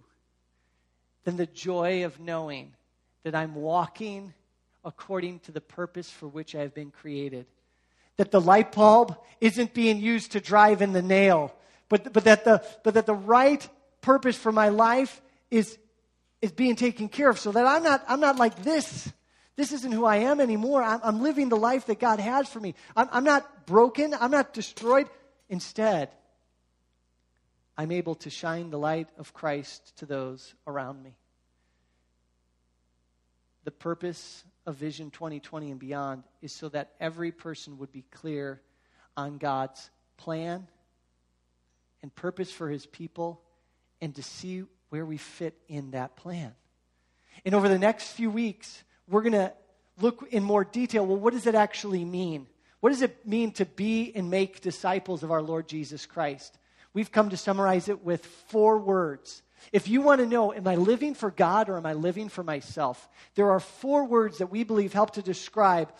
than 1.24 1.36
the 1.36 1.46
joy 1.46 2.04
of 2.04 2.20
knowing 2.20 2.72
that 3.24 3.34
I'm 3.34 3.56
walking 3.56 4.32
according 4.84 5.40
to 5.40 5.52
the 5.52 5.60
purpose 5.60 6.08
for 6.08 6.28
which 6.28 6.54
I 6.54 6.60
have 6.60 6.72
been 6.72 6.92
created. 6.92 7.44
That 8.16 8.30
the 8.30 8.40
light 8.40 8.72
bulb 8.72 9.16
isn't 9.40 9.74
being 9.74 9.98
used 9.98 10.32
to 10.32 10.40
drive 10.40 10.80
in 10.80 10.92
the 10.92 11.02
nail, 11.02 11.52
but, 11.88 12.12
but, 12.12 12.24
that, 12.24 12.44
the, 12.44 12.64
but 12.84 12.94
that 12.94 13.04
the 13.04 13.14
right 13.14 13.68
purpose 14.00 14.36
for 14.36 14.52
my 14.52 14.68
life 14.68 15.20
is, 15.50 15.78
is 16.42 16.52
being 16.52 16.76
taken 16.76 17.09
care 17.09 17.30
of 17.30 17.38
so 17.38 17.52
that 17.52 17.66
I'm 17.66 17.82
not, 17.82 18.04
I'm 18.09 18.20
not 18.20 18.37
like 18.37 18.62
this. 18.62 19.12
This 19.56 19.72
isn't 19.72 19.92
who 19.92 20.04
I 20.04 20.16
am 20.16 20.40
anymore. 20.40 20.82
I'm, 20.82 21.00
I'm 21.02 21.22
living 21.22 21.48
the 21.48 21.56
life 21.56 21.87
that 21.87 21.98
God 21.98 22.20
has 22.20 22.48
for 22.48 22.61
me. 22.61 22.74
I'm, 22.94 23.09
I'm 23.11 23.24
not 23.24 23.66
broken. 23.66 24.14
I'm 24.14 24.30
not 24.30 24.52
destroyed. 24.52 25.09
Instead, 25.48 26.11
I'm 27.76 27.90
able 27.90 28.14
to 28.16 28.30
shine 28.30 28.70
the 28.70 28.78
light 28.78 29.09
of 29.18 29.32
Christ 29.32 29.96
to 29.98 30.06
those 30.06 30.54
around 30.66 31.02
me. 31.02 31.16
The 33.64 33.70
purpose 33.70 34.44
of 34.66 34.76
Vision 34.76 35.11
2020 35.11 35.70
and 35.70 35.80
beyond 35.80 36.24
is 36.42 36.52
so 36.52 36.68
that 36.70 36.92
every 37.00 37.32
person 37.32 37.78
would 37.78 37.92
be 37.92 38.04
clear 38.11 38.61
on 39.16 39.38
God's 39.38 39.90
plan 40.16 40.66
and 42.02 42.14
purpose 42.14 42.52
for 42.52 42.68
his 42.68 42.87
people 42.87 43.40
and 44.00 44.14
to 44.14 44.22
see 44.22 44.64
where 44.90 45.05
we 45.05 45.16
fit 45.16 45.55
in 45.68 45.92
that 45.92 46.16
plan. 46.16 46.53
And 47.44 47.55
over 47.55 47.68
the 47.68 47.79
next 47.79 48.12
few 48.12 48.31
weeks, 48.31 48.83
we're 49.09 49.22
going 49.22 49.33
to 49.33 49.53
look 50.01 50.27
in 50.31 50.42
more 50.42 50.64
detail 50.64 51.07
well, 51.07 51.18
what 51.18 51.33
does 51.33 51.46
it 51.46 51.55
actually 51.55 52.05
mean? 52.05 52.46
What 52.81 52.90
does 52.90 53.03
it 53.03 53.27
mean 53.27 53.53
to 53.53 53.64
be 53.64 54.12
and 54.14 54.31
make 54.31 54.61
disciples 54.61 55.22
of 55.22 55.31
our 55.31 55.42
Lord 55.42 55.68
Jesus 55.68 56.07
Christ? 56.07 56.59
We've 56.92 57.11
come 57.12 57.31
to 57.31 57.37
summarize 57.37 57.88
it 57.88 58.05
with 58.05 58.25
four 58.25 58.79
words. 58.79 59.42
If 59.72 59.88
you 59.88 60.01
want 60.01 60.20
to 60.20 60.27
know, 60.27 60.53
am 60.53 60.66
I 60.66 60.77
living 60.77 61.14
for 61.14 61.31
God 61.31 61.68
or 61.68 61.77
am 61.77 61.87
I 61.87 61.94
living 61.94 62.29
for 62.29 62.44
myself? 62.44 63.09
There 63.35 63.51
are 63.51 63.61
four 63.61 64.05
words 64.05 64.38
that 64.38 64.51
we 64.51 64.64
believe 64.64 64.92
help 64.92 65.12
to 65.12 65.22
describe, 65.22 65.92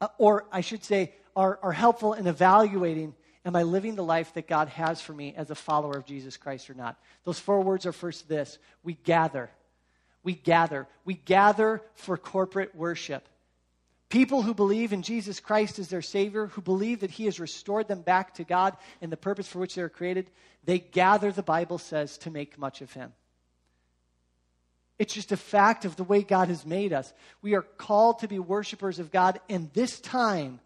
uh, 0.00 0.08
or 0.18 0.46
I 0.52 0.60
should 0.60 0.84
say, 0.84 1.14
are, 1.34 1.58
are 1.62 1.72
helpful 1.72 2.12
in 2.12 2.26
evaluating 2.26 3.14
am 3.46 3.56
I 3.56 3.62
living 3.62 3.94
the 3.94 4.04
life 4.04 4.34
that 4.34 4.48
God 4.48 4.68
has 4.68 5.00
for 5.00 5.12
me 5.12 5.32
as 5.36 5.50
a 5.50 5.54
follower 5.54 5.96
of 5.96 6.04
Jesus 6.04 6.36
Christ 6.36 6.68
or 6.68 6.74
not? 6.74 6.98
Those 7.24 7.38
four 7.38 7.62
words 7.62 7.86
are 7.86 7.92
first 7.92 8.28
this 8.28 8.58
we 8.82 8.94
gather. 9.04 9.48
We 10.22 10.34
gather. 10.34 10.88
We 11.04 11.14
gather 11.14 11.80
for 11.94 12.18
corporate 12.18 12.74
worship. 12.74 13.26
People 14.08 14.42
who 14.42 14.54
believe 14.54 14.92
in 14.92 15.02
Jesus 15.02 15.38
Christ 15.38 15.78
as 15.78 15.88
their 15.88 16.02
Savior, 16.02 16.46
who 16.48 16.60
believe 16.60 17.00
that 17.00 17.12
He 17.12 17.24
has 17.26 17.40
restored 17.40 17.86
them 17.86 18.02
back 18.02 18.34
to 18.34 18.44
God 18.44 18.76
and 19.00 19.10
the 19.10 19.16
purpose 19.16 19.46
for 19.46 19.60
which 19.60 19.76
they 19.76 19.82
were 19.82 19.88
created, 19.88 20.28
they 20.64 20.80
gather, 20.80 21.30
the 21.30 21.42
Bible 21.42 21.78
says, 21.78 22.18
to 22.18 22.30
make 22.30 22.58
much 22.58 22.82
of 22.82 22.92
Him. 22.92 23.12
It's 24.98 25.14
just 25.14 25.32
a 25.32 25.36
fact 25.36 25.84
of 25.84 25.94
the 25.96 26.04
way 26.04 26.22
God 26.22 26.48
has 26.48 26.64
made 26.64 26.92
us. 26.92 27.12
We 27.42 27.54
are 27.54 27.62
called 27.62 28.20
to 28.20 28.28
be 28.28 28.38
worshipers 28.38 28.98
of 28.98 29.12
God, 29.12 29.40
and 29.48 29.70
this 29.74 30.00
time, 30.00 30.60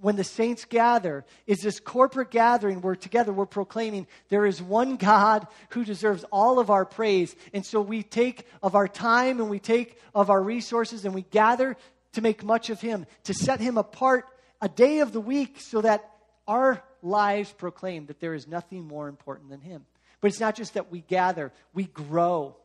when 0.00 0.16
the 0.16 0.24
saints 0.24 0.64
gather, 0.64 1.24
is 1.46 1.60
this 1.60 1.80
corporate 1.80 2.30
gathering 2.30 2.80
where 2.80 2.96
together 2.96 3.32
we're 3.32 3.46
proclaiming 3.46 4.06
there 4.28 4.46
is 4.46 4.62
one 4.62 4.96
God 4.96 5.46
who 5.70 5.84
deserves 5.84 6.24
all 6.32 6.58
of 6.58 6.70
our 6.70 6.84
praise. 6.84 7.34
And 7.52 7.64
so 7.64 7.80
we 7.80 8.02
take 8.02 8.46
of 8.62 8.74
our 8.74 8.88
time 8.88 9.40
and 9.40 9.50
we 9.50 9.58
take 9.58 9.98
of 10.14 10.30
our 10.30 10.42
resources 10.42 11.04
and 11.04 11.14
we 11.14 11.22
gather 11.22 11.76
to 12.12 12.22
make 12.22 12.42
much 12.42 12.70
of 12.70 12.80
him, 12.80 13.06
to 13.24 13.34
set 13.34 13.60
him 13.60 13.78
apart 13.78 14.26
a 14.60 14.68
day 14.68 15.00
of 15.00 15.12
the 15.12 15.20
week 15.20 15.60
so 15.60 15.80
that 15.80 16.10
our 16.46 16.82
lives 17.02 17.52
proclaim 17.52 18.06
that 18.06 18.20
there 18.20 18.34
is 18.34 18.48
nothing 18.48 18.86
more 18.86 19.08
important 19.08 19.50
than 19.50 19.60
him. 19.60 19.84
But 20.20 20.28
it's 20.28 20.40
not 20.40 20.56
just 20.56 20.74
that 20.74 20.90
we 20.90 21.00
gather, 21.00 21.52
we 21.72 21.84
grow. 21.84 22.56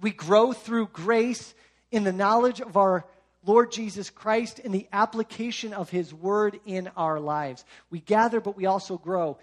We 0.00 0.10
grow 0.10 0.52
through 0.52 0.88
grace 0.88 1.54
in 1.90 2.04
the 2.04 2.12
knowledge 2.12 2.60
of 2.60 2.76
our 2.76 3.04
Lord 3.44 3.70
Jesus 3.72 4.10
Christ 4.10 4.58
in 4.58 4.72
the 4.72 4.88
application 4.92 5.72
of 5.72 5.90
his 5.90 6.12
word 6.12 6.58
in 6.66 6.88
our 6.96 7.20
lives. 7.20 7.64
We 7.90 8.00
gather, 8.00 8.40
but 8.40 8.56
we 8.56 8.66
also 8.66 8.98
grow. 8.98 9.38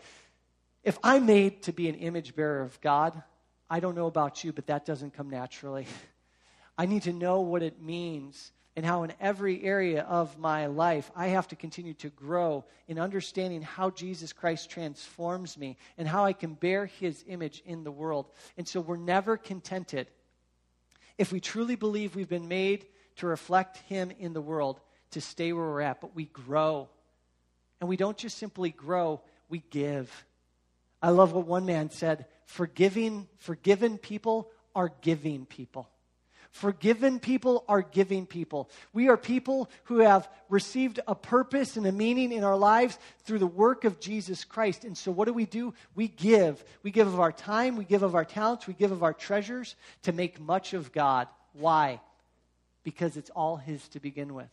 If 0.84 1.00
I'm 1.04 1.26
made 1.26 1.64
to 1.64 1.74
be 1.74 1.90
an 1.90 1.96
image 1.96 2.36
bearer 2.36 2.62
of 2.62 2.80
God, 2.82 3.22
I 3.70 3.80
don't 3.80 3.96
know 3.96 4.08
about 4.08 4.44
you, 4.44 4.54
but 4.54 4.68
that 4.68 4.86
doesn't 4.86 5.16
come 5.16 5.30
naturally. 5.30 5.88
I 6.78 6.86
need 6.86 7.04
to 7.04 7.14
know 7.14 7.42
what 7.42 7.64
it 7.64 7.82
means 7.82 8.52
and 8.76 8.86
how 8.86 9.04
in 9.04 9.14
every 9.22 9.64
area 9.64 10.02
of 10.04 10.38
my 10.38 10.66
life 10.66 11.10
I 11.16 11.28
have 11.28 11.48
to 11.48 11.56
continue 11.56 11.94
to 11.96 12.10
grow 12.10 12.66
in 12.88 13.00
understanding 13.00 13.62
how 13.62 13.90
Jesus 13.90 14.34
Christ 14.34 14.70
transforms 14.70 15.58
me 15.58 15.78
and 15.98 16.08
how 16.08 16.26
I 16.26 16.34
can 16.34 16.54
bear 16.54 16.86
his 16.86 17.24
image 17.28 17.64
in 17.66 17.84
the 17.84 17.92
world. 17.92 18.28
And 18.58 18.68
so 18.68 18.82
we're 18.82 18.98
never 18.98 19.38
contented. 19.38 20.08
If 21.18 21.32
we 21.32 21.40
truly 21.40 21.76
believe 21.76 22.16
we've 22.16 22.28
been 22.28 22.50
made 22.50 22.86
to 23.18 23.28
reflect 23.28 23.78
him 23.90 24.12
in 24.20 24.34
the 24.34 24.42
world, 24.42 24.80
to 25.12 25.22
stay 25.22 25.54
where 25.54 25.66
we're 25.66 25.82
at, 25.82 26.02
but 26.02 26.16
we 26.16 26.26
grow. 26.26 26.90
And 27.80 27.90
we 27.90 27.98
don't 27.98 28.18
just 28.18 28.38
simply 28.38 28.70
grow, 28.70 29.22
we 29.50 29.64
give. 29.70 30.26
I 31.02 31.10
love 31.10 31.34
what 31.34 31.46
one 31.46 31.66
man 31.66 31.90
said 31.90 32.26
forgiving, 32.46 33.28
forgiven 33.38 33.98
people 33.98 34.50
are 34.76 34.92
giving 35.02 35.46
people. 35.46 35.90
Forgiven 36.56 37.20
people 37.20 37.66
are 37.68 37.82
giving 37.82 38.26
people. 38.26 38.70
We 38.94 39.10
are 39.10 39.18
people 39.18 39.70
who 39.84 40.00
have 40.00 40.30
received 40.48 41.02
a 41.06 41.14
purpose 41.14 41.76
and 41.76 41.86
a 41.86 41.92
meaning 41.92 42.32
in 42.32 42.46
our 42.46 42.56
lives 42.56 42.98
through 43.26 43.40
the 43.40 43.46
work 43.46 43.84
of 43.84 44.00
Jesus 44.00 44.46
Christ. 44.46 44.86
And 44.86 44.98
so, 44.98 45.12
what 45.12 45.26
do 45.26 45.34
we 45.34 45.46
do? 45.46 45.74
We 45.96 46.08
give. 46.08 46.64
We 46.82 46.92
give 46.92 47.08
of 47.08 47.20
our 47.20 47.34
time, 47.34 47.76
we 47.76 47.84
give 47.84 48.04
of 48.04 48.16
our 48.16 48.24
talents, 48.24 48.68
we 48.68 48.74
give 48.74 48.94
of 48.94 49.04
our 49.04 49.14
treasures 49.14 49.76
to 50.04 50.14
make 50.14 50.40
much 50.40 50.74
of 50.74 50.94
God. 50.94 51.28
Why? 51.52 52.00
Because 52.86 53.18
it's 53.18 53.32
all 53.32 53.58
His 53.58 53.86
to 53.90 54.00
begin 54.00 54.34
with. 54.34 54.48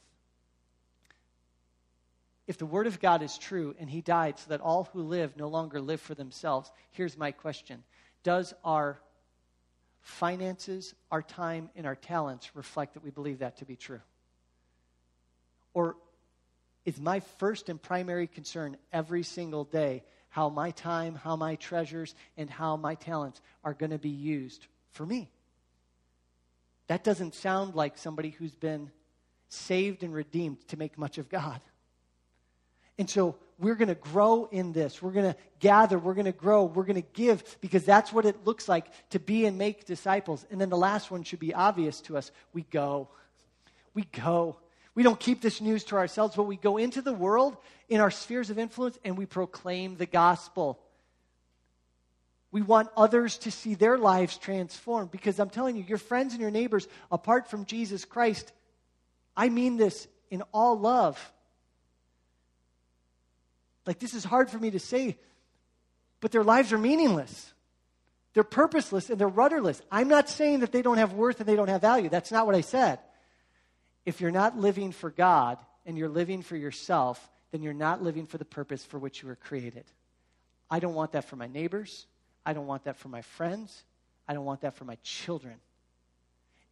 If 2.49 2.59
the 2.59 2.67
Word 2.67 2.89
of 2.89 2.99
God 2.99 3.23
is 3.23 3.39
true 3.39 3.77
and 3.79 3.89
He 3.89 4.01
died 4.01 4.41
so 4.41 4.47
that 4.49 4.61
all 4.61 4.89
who 4.93 5.03
live 5.03 5.37
no 5.37 5.47
longer 5.47 5.81
live 5.81 6.01
for 6.01 6.17
themselves, 6.17 6.73
here's 6.91 7.17
my 7.17 7.31
question 7.31 7.85
Does 8.25 8.53
our 8.65 8.99
finances, 10.01 10.95
our 11.13 11.23
time, 11.23 11.71
and 11.77 11.87
our 11.87 11.95
talents 11.95 12.51
reflect 12.57 12.95
that 12.95 13.05
we 13.05 13.11
believe 13.11 13.39
that 13.39 13.59
to 13.59 13.65
be 13.65 13.77
true? 13.77 14.01
Or 15.75 15.97
is 16.85 17.01
my 17.01 17.21
first 17.21 17.69
and 17.69 17.81
primary 17.81 18.27
concern 18.27 18.77
every 18.93 19.23
single 19.23 19.65
day 19.65 20.03
how 20.29 20.49
my 20.49 20.71
time, 20.71 21.15
how 21.15 21.37
my 21.37 21.57
treasures, 21.57 22.15
and 22.37 22.51
how 22.51 22.77
my 22.77 22.95
talents 22.95 23.41
are 23.63 23.75
going 23.75 23.91
to 23.91 23.99
be 23.99 24.09
used 24.09 24.67
for 24.91 25.07
me? 25.07 25.31
That 26.89 27.05
doesn't 27.05 27.35
sound 27.35 27.75
like 27.75 27.99
somebody 27.99 28.31
who's 28.31 28.55
been 28.55 28.91
saved 29.49 30.03
and 30.03 30.13
redeemed 30.13 30.67
to 30.69 30.77
make 30.77 30.99
much 30.99 31.19
of 31.19 31.29
God. 31.29 31.61
And 32.99 33.09
so 33.09 33.37
we're 33.59 33.75
going 33.75 33.89
to 33.89 33.95
grow 33.95 34.49
in 34.51 34.73
this. 34.73 35.01
We're 35.01 35.13
going 35.13 35.33
to 35.33 35.37
gather. 35.61 35.99
We're 35.99 36.15
going 36.15 36.27
to 36.27 36.33
grow. 36.33 36.65
We're 36.65 36.85
going 36.85 37.01
to 37.01 37.09
give 37.13 37.59
because 37.61 37.85
that's 37.85 38.13
what 38.13 38.27
it 38.27 38.45
looks 38.45 38.69
like 38.69 38.87
to 39.11 39.19
be 39.19 39.47
and 39.47 39.57
make 39.57 39.85
disciples. 39.85 40.45
And 40.51 40.61
then 40.61 40.69
the 40.69 40.77
last 40.77 41.11
one 41.11 41.23
should 41.23 41.39
be 41.39 41.55
obvious 41.55 42.01
to 42.03 42.17
us 42.17 42.31
we 42.53 42.63
go. 42.63 43.09
We 43.95 44.05
go. 44.05 44.57
We 44.95 45.03
don't 45.03 45.19
keep 45.19 45.41
this 45.41 45.61
news 45.61 45.85
to 45.85 45.97
ourselves, 45.97 46.37
but 46.37 46.43
we 46.43 46.57
go 46.57 46.77
into 46.77 47.01
the 47.01 47.13
world 47.13 47.57
in 47.89 48.01
our 48.01 48.11
spheres 48.11 48.51
of 48.51 48.59
influence 48.59 48.99
and 49.05 49.17
we 49.17 49.27
proclaim 49.27 49.97
the 49.97 50.07
gospel. 50.07 50.79
We 52.53 52.63
want 52.63 52.91
others 52.97 53.39
to 53.39 53.51
see 53.51 53.75
their 53.75 53.99
lives 53.99 54.39
transformed 54.39 55.11
because 55.11 55.41
I'm 55.41 55.51
telling 55.51 55.75
you, 55.77 55.83
your 55.83 55.99
friends 55.99 56.33
and 56.35 56.41
your 56.41 56.51
neighbors, 56.51 56.87
apart 57.11 57.49
from 57.49 57.65
Jesus 57.65 58.05
Christ, 58.05 58.53
I 59.37 59.49
mean 59.49 59.79
this 59.79 60.07
in 60.31 60.43
all 60.53 60.79
love 60.79 61.19
like, 63.87 63.99
this 63.99 64.15
is 64.15 64.25
hard 64.25 64.51
for 64.51 64.59
me 64.59 64.71
to 64.71 64.79
say, 64.79 65.19
but 66.21 66.31
their 66.31 66.45
lives 66.45 66.73
are 66.73 66.79
meaningless. 66.79 67.53
They're 68.35 68.45
purposeless 68.45 69.11
and 69.11 69.21
they're 69.21 69.29
rudderless. 69.29 69.83
I'm 69.91 70.09
not 70.09 70.29
saying 70.29 70.61
that 70.61 70.73
they 70.73 70.83
don't 70.83 70.99
have 70.99 71.13
worth 71.13 71.41
and 71.41 71.49
they 71.49 71.57
don't 71.57 71.69
have 71.69 71.81
value. 71.81 72.09
That's 72.09 72.33
not 72.33 72.47
what 72.47 72.55
I 72.55 72.61
said. 72.61 72.99
If 74.07 74.21
you're 74.21 74.31
not 74.31 74.57
living 74.57 74.93
for 74.93 75.11
God 75.11 75.59
and 75.85 75.99
you're 75.99 76.09
living 76.09 76.43
for 76.43 76.57
yourself, 76.57 77.29
then 77.51 77.63
you're 77.63 77.75
not 77.75 78.03
living 78.03 78.27
for 78.27 78.39
the 78.39 78.45
purpose 78.45 78.85
for 78.85 78.99
which 78.99 79.23
you 79.23 79.29
were 79.29 79.37
created. 79.37 79.85
I 80.71 80.79
don't 80.79 80.95
want 80.95 81.13
that 81.13 81.25
for 81.27 81.37
my 81.37 81.49
neighbors. 81.49 82.07
I 82.45 82.53
don't 82.53 82.67
want 82.67 82.85
that 82.85 82.97
for 82.97 83.09
my 83.09 83.23
friends. 83.23 83.85
I 84.27 84.35
don't 84.35 84.45
want 84.45 84.63
that 84.63 84.75
for 84.75 84.85
my 84.85 84.97
children. 85.03 85.57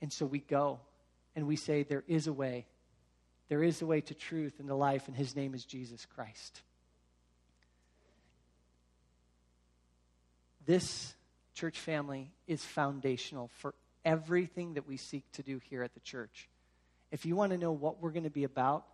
And 0.01 0.12
so 0.12 0.27
we 0.27 0.39
go 0.39 0.81
and 1.37 1.47
we 1.47 1.57
say, 1.57 1.83
There 1.83 2.05
is 2.07 2.27
a 2.27 2.33
way. 2.33 2.66
There 3.49 3.62
is 3.62 3.83
a 3.83 3.87
way 3.87 4.01
to 4.03 4.14
truth 4.14 4.55
and 4.61 4.68
to 4.68 4.75
life, 4.75 5.09
and 5.09 5.16
his 5.16 5.35
name 5.35 5.55
is 5.55 5.64
Jesus 5.64 6.07
Christ. 6.07 6.62
This 10.66 11.14
church 11.55 11.79
family 11.79 12.31
is 12.47 12.64
foundational 12.64 13.49
for 13.59 13.75
everything 14.05 14.75
that 14.75 14.87
we 14.87 14.97
seek 14.97 15.25
to 15.33 15.43
do 15.43 15.61
here 15.68 15.83
at 15.83 15.95
the 15.95 16.01
church. 16.01 16.49
If 17.11 17.27
you 17.27 17.35
want 17.35 17.51
to 17.51 17.59
know 17.59 17.73
what 17.73 18.01
we're 18.01 18.12
going 18.12 18.25
to 18.25 18.31
be 18.31 18.45
about, 18.45 18.85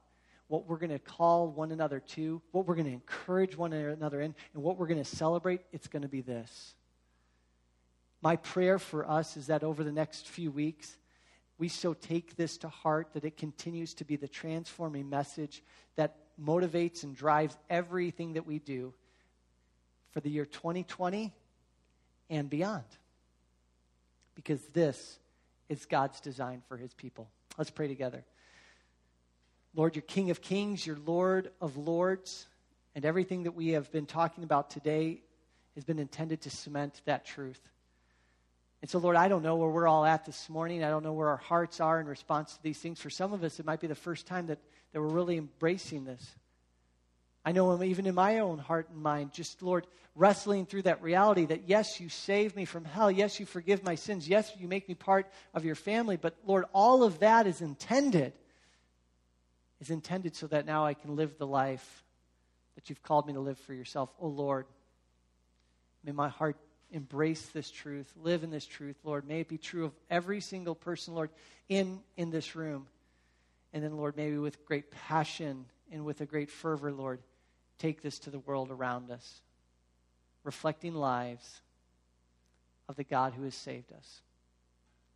what 0.49 0.67
we're 0.67 0.79
going 0.79 0.91
to 0.91 0.99
call 0.99 1.49
one 1.49 1.73
another 1.73 2.01
to, 2.01 2.41
what 2.53 2.67
we're 2.67 2.75
going 2.75 2.87
to 2.87 2.93
encourage 2.93 3.57
one 3.57 3.73
another 3.73 4.21
in, 4.21 4.35
and 4.55 4.63
what 4.63 4.79
we're 4.79 4.87
going 4.87 5.03
to 5.03 5.17
celebrate, 5.17 5.61
it's 5.73 5.89
going 5.89 6.03
to 6.03 6.09
be 6.09 6.21
this. 6.21 6.75
My 8.23 8.37
prayer 8.37 8.79
for 8.79 9.09
us 9.09 9.37
is 9.37 9.49
that 9.49 9.63
over 9.63 9.85
the 9.85 9.93
next 9.93 10.29
few 10.29 10.51
weeks, 10.51 10.97
we 11.59 11.69
so 11.69 11.95
take 11.95 12.37
this 12.37 12.59
to 12.59 12.69
heart 12.69 13.09
that 13.15 13.25
it 13.25 13.37
continues 13.37 13.95
to 13.95 14.05
be 14.05 14.17
the 14.17 14.29
transforming 14.29 15.09
message 15.09 15.63
that 15.97 16.17
motivates 16.43 17.03
and 17.03 17.17
drives 17.17 17.57
everything 17.71 18.35
that 18.35 18.47
we 18.47 18.59
do 18.59 18.93
for 20.11 20.21
the 20.21 20.31
year 20.31 20.45
2020 20.45 21.33
and 22.31 22.51
beyond. 22.51 22.85
Because 24.35 24.61
this 24.73 25.19
is 25.69 25.87
God's 25.87 26.21
design 26.21 26.63
for 26.69 26.77
his 26.77 26.93
people. 26.95 27.29
Let's 27.57 27.71
pray 27.71 27.89
together. 27.89 28.25
Lord, 29.77 29.95
you're 29.95 30.03
King 30.03 30.31
of 30.31 30.41
Kings, 30.41 30.87
you're 30.87 30.97
Lord 31.05 31.51
of 31.61 31.77
Lords, 31.77 32.47
and 32.95 33.05
everything 33.05 33.43
that 33.43 33.55
we 33.55 33.69
have 33.73 33.93
been 33.93 34.07
talking 34.07 34.43
about 34.43 34.71
today 34.71 35.21
has 35.75 35.85
been 35.85 35.99
intended 35.99 36.41
to 36.41 36.51
cement 36.51 37.03
that 37.05 37.27
truth. 37.27 37.61
And 38.81 38.91
so, 38.91 38.99
Lord, 38.99 39.17
I 39.17 39.29
don't 39.29 39.43
know 39.43 39.57
where 39.57 39.69
we're 39.69 39.87
all 39.87 40.07
at 40.07 40.25
this 40.25 40.49
morning. 40.49 40.83
I 40.83 40.89
don't 40.89 41.03
know 41.03 41.13
where 41.13 41.29
our 41.29 41.37
hearts 41.37 41.79
are 41.79 42.01
in 42.01 42.07
response 42.07 42.55
to 42.55 42.63
these 42.63 42.79
things. 42.79 43.03
For 43.03 43.11
some 43.11 43.35
of 43.35 43.45
us, 43.45 43.61
it 43.61 43.67
might 43.67 43.81
be 43.81 43.87
the 43.87 43.95
first 43.95 44.27
time 44.27 44.47
that, 44.47 44.59
that 44.95 45.01
we're 45.01 45.09
really 45.09 45.37
embracing 45.37 46.07
this. 46.07 46.27
I 47.45 47.53
know 47.53 47.83
even 47.83 48.07
in 48.07 48.15
my 48.15 48.39
own 48.39 48.57
heart 48.57 48.89
and 48.91 49.03
mind, 49.03 49.35
just, 49.35 49.61
Lord, 49.61 49.87
wrestling 50.15 50.65
through 50.65 50.83
that 50.83 51.03
reality 51.03 51.45
that, 51.47 51.69
yes, 51.69 52.01
you 52.01 52.09
save 52.09 52.57
me 52.57 52.65
from 52.65 52.87
hell. 52.87 53.11
Yes, 53.11 53.39
you 53.39 53.45
forgive 53.45 53.85
my 53.85 53.97
sins. 53.97 54.27
Yes, 54.27 54.51
you 54.59 54.69
make 54.69 54.89
me 54.89 54.95
part 54.95 55.27
of 55.53 55.67
your 55.67 55.75
family. 55.75 56.17
But, 56.17 56.35
Lord, 56.47 56.65
all 56.73 57.03
of 57.03 57.19
that 57.19 57.47
is 57.47 57.61
intended 57.61 58.33
is 59.81 59.91
intended 59.91 60.35
so 60.35 60.47
that 60.49 60.67
now 60.67 60.87
I 60.87 60.95
can 60.95 61.17
live 61.17 61.39
the 61.39 61.47
life 61.47 62.05
that 62.75 62.89
you've 62.89 63.03
called 63.03 63.27
me 63.27 63.33
to 63.35 63.41
live 63.41 63.59
for 63.59 63.75
yourself. 63.75 64.11
Oh 64.21 64.29
Lord, 64.29 64.67
may 66.05 66.13
my 66.13 66.29
heart 66.29 66.57
embrace 66.93 67.47
this 67.47 67.71
truth, 67.71 68.13
live 68.23 68.45
in 68.45 68.51
this 68.51 68.67
truth, 68.67 68.97
Lord. 69.03 69.27
May 69.27 69.41
it 69.41 69.49
be 69.49 69.59
true 69.59 69.85
of 69.85 69.93
every 70.09 70.41
single 70.41 70.75
person, 70.75 71.15
Lord, 71.15 71.31
in, 71.69 72.01
in 72.17 72.31
this 72.31 72.55
room. 72.55 72.87
And 73.73 73.83
then, 73.83 73.97
Lord, 73.97 74.17
maybe 74.17 74.39
with 74.39 74.65
great 74.65 74.91
passion 74.91 75.67
and 75.93 76.05
with 76.05 76.21
a 76.21 76.27
great 76.27 76.51
fervor, 76.51 76.93
Lord, 76.93 77.21
take 77.79 78.03
this 78.03 78.19
to 78.21 78.31
the 78.31 78.39
world 78.39 78.71
around 78.71 79.11
us, 79.11 79.41
reflecting 80.45 80.95
lives 80.95 81.61
of 82.89 82.97
the 82.97 83.05
God 83.05 83.35
who 83.35 83.43
has 83.45 83.55
saved 83.55 83.93
us. 83.93 84.23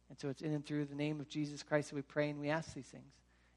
And 0.08 0.18
so 0.18 0.28
it's 0.28 0.42
in 0.42 0.52
and 0.52 0.66
through 0.66 0.86
the 0.86 0.96
name 0.96 1.20
of 1.20 1.28
Jesus 1.28 1.62
Christ 1.62 1.90
that 1.90 1.96
we 1.96 2.02
pray 2.02 2.30
and 2.30 2.40
we 2.40 2.50
ask 2.50 2.74
these 2.74 2.86
things. 2.86 3.19